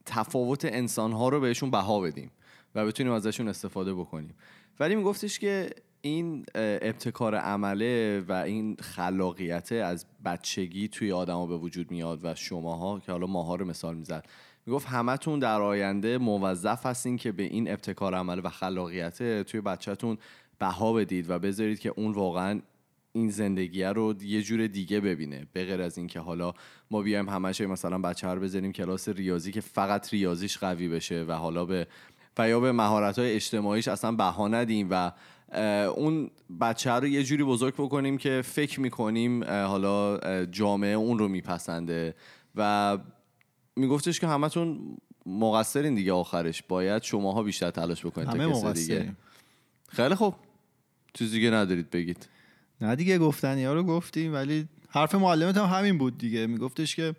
تفاوت 0.09 0.65
انسان 0.65 1.13
ها 1.13 1.29
رو 1.29 1.41
بهشون 1.41 1.71
بها 1.71 2.01
بدیم 2.01 2.31
و 2.75 2.87
بتونیم 2.87 3.13
ازشون 3.13 3.49
استفاده 3.49 3.95
بکنیم. 3.95 4.35
ولی 4.81 4.97
میگفتش 4.97 5.39
که 5.39 5.71
این 6.01 6.45
ابتکار 6.55 7.35
عمله 7.35 8.25
و 8.29 8.33
این 8.33 8.77
خلاقیت 8.81 9.73
از 9.73 10.07
بچگی 10.25 10.89
توی 10.89 11.13
آدما 11.13 11.47
به 11.47 11.57
وجود 11.57 11.91
میاد 11.91 12.21
و 12.23 12.35
شماها 12.35 13.01
که 13.01 13.13
حالا 13.13 13.27
ماها 13.27 13.55
رو 13.55 13.67
مثال 13.67 13.97
می‌زد. 13.97 14.27
می‌گفت 14.67 14.87
همتون 14.87 15.39
در 15.39 15.61
آینده 15.61 16.19
موظف 16.19 16.87
هستین 16.87 17.17
که 17.17 17.33
به 17.33 17.43
این 17.43 17.71
ابتکار 17.71 18.15
عمل 18.15 18.41
و 18.45 18.49
خلاقیت 18.49 19.43
توی 19.43 19.61
بچهتون 19.61 20.19
بها 20.59 20.93
بدید 20.93 21.31
و 21.31 21.39
بذارید 21.39 21.79
که 21.79 21.93
اون 21.97 22.13
واقعا 22.13 22.61
این 23.19 23.31
زندگیه 23.31 23.93
رو 23.93 24.15
یه 24.23 24.43
جور 24.43 24.67
دیگه 24.67 25.01
ببینه. 25.01 25.47
به 25.53 25.65
غیر 25.65 25.83
از 25.83 25.99
اینکه 25.99 26.21
حالا 26.21 26.55
ما 26.91 27.03
بیایم 27.03 27.29
همش 27.29 27.61
مثلا 27.61 27.99
بچه 27.99 28.29
رو 28.29 28.41
بذاریم 28.41 28.73
کلاس 28.73 29.09
ریاضی 29.09 29.53
که 29.53 29.61
فقط 29.61 30.13
ریاضیش 30.13 30.59
قوی 30.59 30.89
بشه 30.89 31.25
و 31.29 31.33
حالا 31.33 31.65
به 31.65 31.87
و 32.39 32.49
یا 32.49 32.61
به 32.61 32.73
مهارت 32.73 33.19
های 33.19 33.35
اجتماعیش 33.35 33.89
اصلا 33.89 34.13
بها 34.13 34.49
ندیم 34.49 34.89
و 34.91 35.13
اون 35.97 36.31
بچه 36.61 36.91
رو 36.91 37.07
یه 37.07 37.25
جوری 37.25 37.45
بزرگ 37.45 37.75
بکنیم 37.75 38.19
که 38.19 38.43
فکر 38.45 38.81
می‌کنیم 38.81 39.45
حالا 39.45 40.19
جامعه 40.47 40.93
اون 40.95 41.19
رو 41.19 41.29
میپسنده 41.29 42.15
و 42.55 42.99
میگفتش 43.77 44.21
که 44.21 44.27
همتون 44.27 44.97
مقصرین 45.27 45.95
دیگه 45.95 46.13
آخرش. 46.13 46.63
باید 46.63 47.03
شماها 47.03 47.43
بیشتر 47.43 47.71
تلاش 47.71 48.07
بکنید 48.07 48.29
همه 48.29 48.61
تا 48.61 48.73
دیگه. 48.73 49.13
خیلی 49.89 50.15
خوب. 50.15 50.35
چیز 51.15 51.31
دیگه 51.33 51.51
ندارید 51.51 51.91
بگید. 51.91 52.29
نه 52.81 52.97
دیگه 52.97 53.19
گفتنی 53.19 53.65
ها 53.65 53.73
رو 53.73 53.83
گفتیم 53.83 54.35
ولی 54.35 54.69
حرف 54.89 55.15
معلمت 55.15 55.57
هم 55.57 55.79
همین 55.79 55.99
بود 55.99 56.19
دیگه. 56.19 56.47
میگفتش 56.47 56.97
که 56.97 57.15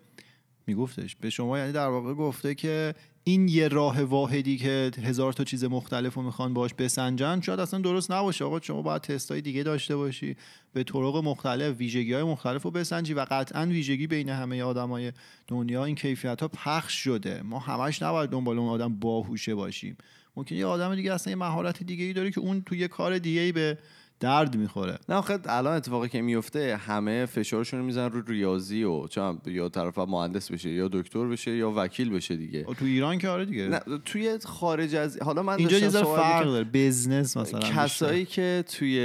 میگفتش 0.66 1.16
به 1.16 1.30
شما 1.30 1.58
یعنی 1.58 1.72
در 1.72 1.86
واقع 1.86 2.14
گفته 2.14 2.54
که 2.54 2.94
این 3.24 3.48
یه 3.48 3.68
راه 3.68 4.02
واحدی 4.02 4.56
که 4.56 4.90
هزار 5.02 5.32
تا 5.32 5.44
چیز 5.44 5.64
مختلف 5.64 6.14
رو 6.14 6.22
می‌خوان 6.22 6.54
باش 6.54 6.74
بسنجن 6.74 7.40
شاید 7.40 7.60
اصلا 7.60 7.80
درست 7.80 8.10
نباشه. 8.10 8.44
آقا 8.44 8.60
شما 8.60 8.82
باید 8.82 9.02
تست 9.02 9.30
های 9.30 9.40
دیگه 9.40 9.62
داشته 9.62 9.96
باشی 9.96 10.36
به 10.72 10.84
طرق 10.84 11.16
مختلف 11.16 11.76
ویژگی 11.78 12.12
های 12.12 12.22
مختلف 12.22 12.62
رو 12.62 12.70
بسنجی 12.70 13.14
و 13.14 13.26
قطعا 13.30 13.66
ویژگی 13.66 14.06
بین 14.06 14.28
همه 14.28 14.62
آدمای 14.62 15.12
دنیا. 15.48 15.84
این 15.84 15.94
کیفیت 15.94 16.40
ها 16.40 16.48
پخش 16.48 16.94
شده. 16.94 17.42
ما 17.42 17.58
همش 17.58 18.02
نباید 18.02 18.30
دنبال 18.30 18.58
اون 18.58 18.68
آدم 18.68 18.94
باهوشه 18.94 19.54
باشیم. 19.54 19.96
ممکن 20.36 20.54
یه 20.54 20.66
آدم 20.66 20.94
دیگه 20.94 21.12
اصلا 21.12 21.30
یه 21.30 21.36
مهارت 21.36 21.82
دیگه 21.82 22.04
ای 22.04 22.12
داره 22.12 22.30
که 22.30 22.40
اون 22.40 22.62
تو 22.62 22.74
یه 22.74 22.88
کار 22.88 23.18
دیگه 23.18 23.40
ای 23.40 23.52
به 23.52 23.78
درد 24.20 24.56
می‌خوره. 24.56 24.98
نه 25.08 25.14
آخه 25.14 25.38
الان 25.46 25.76
اتفاقی 25.76 26.08
که 26.08 26.22
میفته 26.22 26.76
همه 26.76 27.26
فشارشون 27.26 27.80
رو 27.80 27.86
می‌زنن 27.86 28.12
رو 28.12 28.22
ریاضی 28.26 28.84
و 28.84 29.06
چون 29.06 29.38
یا 29.46 29.68
طرف 29.68 29.98
مهندس 29.98 30.52
بشه 30.52 30.70
یا 30.70 30.88
دکتر 30.92 31.26
بشه 31.26 31.56
یا 31.56 31.72
وکیل 31.76 32.10
بشه 32.10 32.36
دیگه. 32.36 32.62
تو 32.64 32.84
ایران 32.84 33.18
که 33.18 33.28
آره 33.28 33.44
دیگه. 33.44 33.68
نه 33.68 33.80
توی 34.04 34.38
خارج 34.44 34.94
از 34.94 35.18
حالا 35.22 35.42
من 35.42 35.56
اینجا 35.58 35.78
یه 35.78 35.88
فرق. 35.88 36.44
داره 36.44 36.64
بزنس 36.72 37.36
مثلا 37.36 37.60
کسایی 37.60 38.24
که 38.24 38.64
توی 38.68 38.96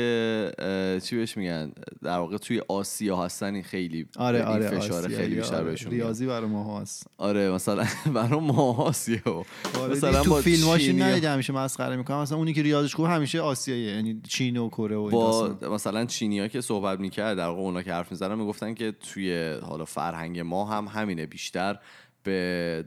چی 1.03 1.15
بهش 1.15 1.37
میگن 1.37 1.71
در 2.03 2.17
واقع 2.17 2.37
توی 2.37 2.61
آسیا 2.67 3.17
هستن 3.17 3.53
این 3.53 3.63
خیلی 3.63 4.05
آره 4.17 4.37
این 4.37 4.47
آره 4.47 4.69
فشار 4.79 5.07
خیلی 5.07 5.35
بیشتر 5.35 5.55
آره. 5.55 5.63
بهشون. 5.63 5.91
ریاضی 5.91 6.25
برای 6.25 6.49
ما 6.49 6.79
هست. 6.81 7.07
آره 7.17 7.51
مثلا 7.51 7.85
برای 8.15 8.39
ما 8.39 8.73
آسیا 8.73 9.45
مثلا 9.91 10.23
تو 10.23 10.33
ها- 10.65 10.75
ندیده 10.77 11.29
همیشه 11.29 11.53
مسخره 11.53 11.95
می‌کنم. 11.95 12.21
مثلا 12.21 12.37
اونی 12.37 12.53
که 12.53 12.61
ریاضیش 12.61 12.95
خوب 12.95 13.05
همیشه 13.05 13.41
آسیاییه. 13.41 13.95
یعنی 13.95 14.21
چین 14.27 14.57
و 14.57 14.69
کره 14.69 14.95
و 14.95 15.04
و 15.04 15.04
با. 15.09 15.57
مثلا 15.71 16.05
چینیا 16.05 16.47
که 16.47 16.61
صحبت 16.61 16.99
می‌کرد 16.99 17.37
در 17.37 17.47
واقع 17.47 17.61
اونا 17.61 17.81
که 17.83 17.93
حرف 17.93 18.11
می‌زنن 18.11 18.35
می‌گفتن 18.35 18.73
که 18.73 18.91
توی 18.91 19.57
حالا 19.63 19.85
فرهنگ 19.85 20.39
ما 20.39 20.65
هم 20.65 20.87
همینه 20.87 21.25
بیشتر 21.25 21.79
به 22.23 22.85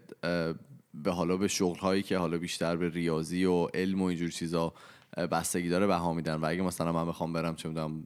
به 0.95 1.11
حالا 1.13 1.37
به 1.37 1.49
شغل 1.49 1.79
هایی 1.79 2.03
که 2.03 2.19
حالا 2.19 2.39
بیشتر 2.39 2.77
به 2.77 2.89
ریاضی 2.89 3.45
و 3.45 3.65
علم 3.65 4.03
و 4.03 4.05
اینجور 4.05 4.31
چیزا 4.31 4.75
بستگی 5.17 5.69
داره 5.69 5.87
بها 5.87 6.13
میدن 6.13 6.35
و 6.35 6.45
اگه 6.45 6.63
مثلا 6.63 6.93
من 6.93 7.07
بخوام 7.07 7.33
برم 7.33 7.57
چه 7.57 7.69
می‌دونم 7.69 8.03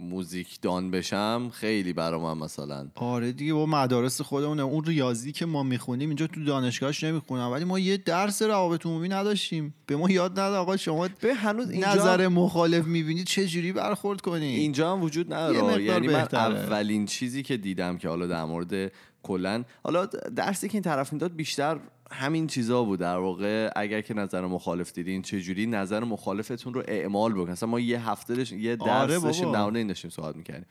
م- 0.00 0.10
موزیک 0.10 0.60
دان 0.62 0.90
بشم 0.90 1.50
خیلی 1.52 1.92
برام 1.92 2.38
مثلا. 2.38 2.88
آره 2.94 3.32
دیگه 3.32 3.54
با 3.54 3.66
مدارس 3.66 4.20
خودمونه. 4.20 4.62
اون 4.62 4.84
ریاضی 4.84 5.32
که 5.32 5.46
ما 5.46 5.62
می‌خونیم 5.62 6.08
اینجا 6.08 6.26
تو 6.26 6.44
دانشگاهش 6.44 7.04
نمی‌خونم. 7.04 7.50
ولی 7.50 7.64
ما 7.64 7.78
یه 7.78 7.96
درس 7.96 8.42
روابط 8.42 8.86
عمومی 8.86 9.08
نداشتیم. 9.08 9.74
به 9.86 9.96
ما 9.96 10.10
یاد 10.10 10.32
نداد 10.32 10.54
آقا 10.54 10.76
شما 10.76 11.08
به 11.20 11.34
هنوز 11.34 11.70
اینجا 11.70 11.94
نظر 11.94 12.28
مخالف 12.28 12.84
می‌بینید 12.84 13.26
چه 13.26 13.46
جوری 13.46 13.72
برخورد 13.72 14.20
کنید 14.20 14.58
اینجا 14.58 14.92
هم 14.92 15.02
وجود 15.02 15.32
نداره. 15.34 15.82
یعنی 15.82 16.06
من 16.06 16.12
بهتره. 16.12 16.58
اولین 16.58 17.06
چیزی 17.06 17.42
که 17.42 17.56
دیدم 17.56 17.98
که 17.98 18.08
حالا 18.08 18.26
در 18.26 18.44
مورد 18.44 18.92
کلا 19.22 19.64
حالا 19.84 20.06
درسی 20.06 20.68
که 20.68 20.74
این 20.74 20.82
طرف 20.82 21.12
می‌داد 21.12 21.34
بیشتر 21.34 21.80
همین 22.10 22.46
چیزا 22.46 22.84
بود. 22.84 23.00
در 23.00 23.16
واقع 23.16 23.70
اگر 23.76 24.00
که 24.00 24.14
نظر 24.14 24.46
مخالف 24.46 24.92
دیدین 24.92 25.22
چه 25.22 25.40
جوری 25.40 25.66
نظر 25.66 26.04
مخالفتون 26.04 26.74
رو 26.74 26.82
اعمال 26.88 27.32
بکن 27.32 27.50
مثلا 27.50 27.68
ما 27.68 27.80
یه 27.80 28.10
هفته 28.10 28.34
داشت 28.34 28.52
یه 28.52 28.76
درس 28.76 28.88
آره 28.88 29.18
داشتیم. 29.20 29.52
در 29.52 29.60
این 29.60 29.86
داشتیم 29.86 30.10
صحبت 30.10 30.36
می‌کردیم. 30.36 30.66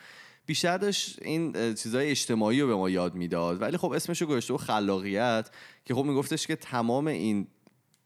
بیشتر 0.46 0.78
داشت 0.78 1.20
این 1.22 1.54
چیزای 1.54 2.10
اجتماعی 2.10 2.62
رو 2.62 2.68
به 2.68 2.76
ما 2.76 2.90
یاد 2.90 3.16
می‌داد. 3.16 3.62
ولی 3.62 3.78
خب 3.78 3.92
اسمش 3.92 4.22
رو 4.22 4.28
گذاشته 4.28 4.54
و 4.54 4.58
خلاقیت 4.58 5.50
که 5.86 5.96
خب 5.96 6.04
میگفتش 6.04 6.48
که 6.48 6.56
تمام 6.56 7.08
این 7.08 7.48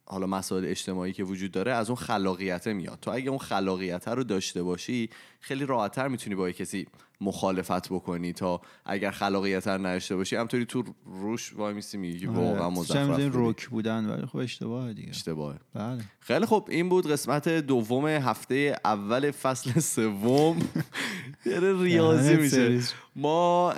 حالا 0.06 0.28
مسائل 0.28 0.66
اجتماعی 0.66 1.13
که 1.13 1.24
وجود 1.24 1.52
داره 1.52 1.72
از 1.74 1.89
اون 1.89 1.96
خلاقیته 1.96 2.74
میاد. 2.74 2.98
تو 3.02 3.12
اگه 3.12 3.30
اون 3.30 3.39
خلاقیت 3.39 4.08
رو 4.08 4.24
داشته 4.24 4.63
باشی 4.63 5.10
خیلی 5.39 5.66
راحتتر 5.66 6.08
می‌تونی 6.08 6.36
با 6.36 6.52
کسی 6.52 6.88
مخالفت 7.22 7.89
بکنی 7.89 8.34
تا 8.34 8.62
اگر 8.86 9.12
خلاقیت 9.12 9.68
نداشته 9.68 10.16
باشی 10.16 10.36
همطوری 10.36 10.66
تو 10.66 10.84
روش 11.06 11.54
وای 11.56 11.74
میسی 11.74 11.98
میگی 11.98 12.20
که 12.20 12.30
واقعا 12.30 12.66
آره. 12.66 12.74
مزخرف. 12.74 13.32
رک 13.34 13.70
بودن 13.70 14.06
ولی 14.06 14.26
خب 14.26 14.38
اشتباهه 14.38 14.94
دیگه. 14.94 15.10
اشتباهه. 15.10 15.60
بله. 15.74 16.04
خیلی 16.20 16.46
خب 16.46 16.68
این 16.70 16.89
بود 16.89 17.12
قسمت 17.12 17.50
دوم 17.50 18.08
هفته 18.08 18.76
اول 18.86 19.32
فصل 19.32 19.80
سوم. 19.80 20.60
یه 21.46 21.60
ریاضی 21.60 22.36
میشه. 22.36 22.82
ما 23.16 23.72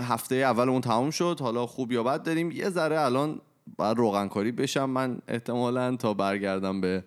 هفته 0.00 0.34
اولمون 0.34 0.80
تموم 0.80 1.10
شد. 1.10 1.36
حالا 1.40 1.66
خوب 1.66 1.92
یا 1.92 2.02
بد 2.02 2.22
داریم. 2.22 2.50
یه 2.50 2.70
ذره 2.70 3.00
الان 3.00 3.40
باید 3.76 3.96
روغنکاری 3.96 4.52
بشم 4.52 4.90
من 4.90 5.18
احتمالا 5.28 5.96
تا 5.96 6.14
برگردم 6.14 6.80
به 6.80 7.04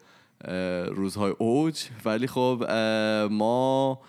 روزهای 0.90 1.34
اوج. 1.38 1.84
ولی 2.06 2.28
خب 2.28 2.64
ما 3.32 4.00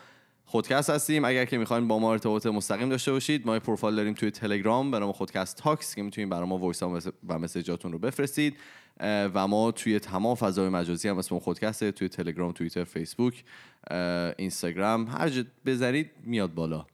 خودکست 0.45 0.91
هستیم. 0.91 1.25
اگر 1.25 1.45
که 1.45 1.59
می‌خواین 1.59 1.89
با 1.89 1.99
ما 1.99 2.13
ارتباط 2.13 2.47
مستقیم 2.47 2.89
داشته 2.89 3.13
باشید 3.13 3.47
ما 3.47 3.59
پروفایل 3.59 3.97
داریم 3.97 4.15
توی 4.15 4.31
تلگرام 4.31 4.91
به 4.91 4.99
نام 4.99 5.13
خودکست 5.13 5.57
تاکس 5.57 5.95
که 5.95 6.03
می‌تونید 6.03 6.31
برای 6.31 6.49
ما 6.49 6.59
voice 6.59 6.83
و 6.83 7.39
message 7.38 7.76
اتون 7.76 7.92
رو 7.93 7.99
بفرستید. 7.99 8.57
و 9.01 9.47
ما 9.47 9.71
توی 9.71 9.99
تمام 9.99 10.35
فضای 10.35 10.69
مجازی 10.69 11.09
هم 11.09 11.19
اسم 11.19 11.39
خودکسته 11.39 11.93
توی 11.93 12.09
تلگرام 12.09 12.53
توییتر 12.53 12.85
فیسبوک 12.85 13.45
اینستاگرام 14.39 15.07
هر 15.07 15.29
جا 15.29 15.43
بزنید 15.67 16.11
میاد 16.25 16.55
بالا. 16.55 16.87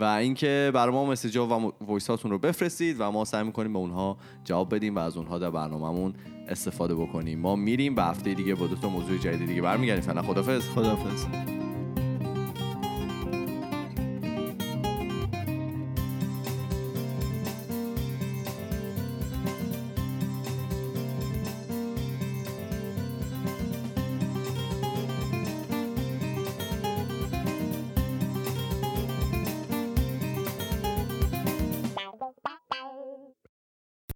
و 0.00 0.04
اینکه 0.04 0.70
برای 0.74 0.92
ما 0.92 1.04
مسیجا 1.04 1.46
و 1.46 1.72
وایس 1.80 2.10
هاتون 2.10 2.30
رو 2.30 2.38
بفرستید 2.38 2.96
و 2.98 3.10
ما 3.10 3.24
سعی 3.24 3.44
می‌کنیم 3.44 3.72
به 3.72 3.78
اونها 3.78 4.16
جواب 4.44 4.74
بدیم 4.74 4.96
و 4.96 4.98
از 4.98 5.16
اونها 5.16 5.38
در 5.38 5.50
برنامهمون 5.50 6.14
استفاده 6.48 6.94
بکنیم. 6.94 7.38
ما 7.38 7.56
میریم 7.56 7.94
به 7.94 8.02
هفته 8.02 8.34
دیگه 8.34 8.54
با 8.54 8.66
دو 8.66 8.76
تا 8.76 8.88
موضوع 8.88 9.18
جدید 9.18 9.48
دیگه 9.48 9.62
برمیگردیم. 9.62 10.04
فعلا 10.04 10.22
خدافظ 10.22 10.68
خدافظ 10.68 11.26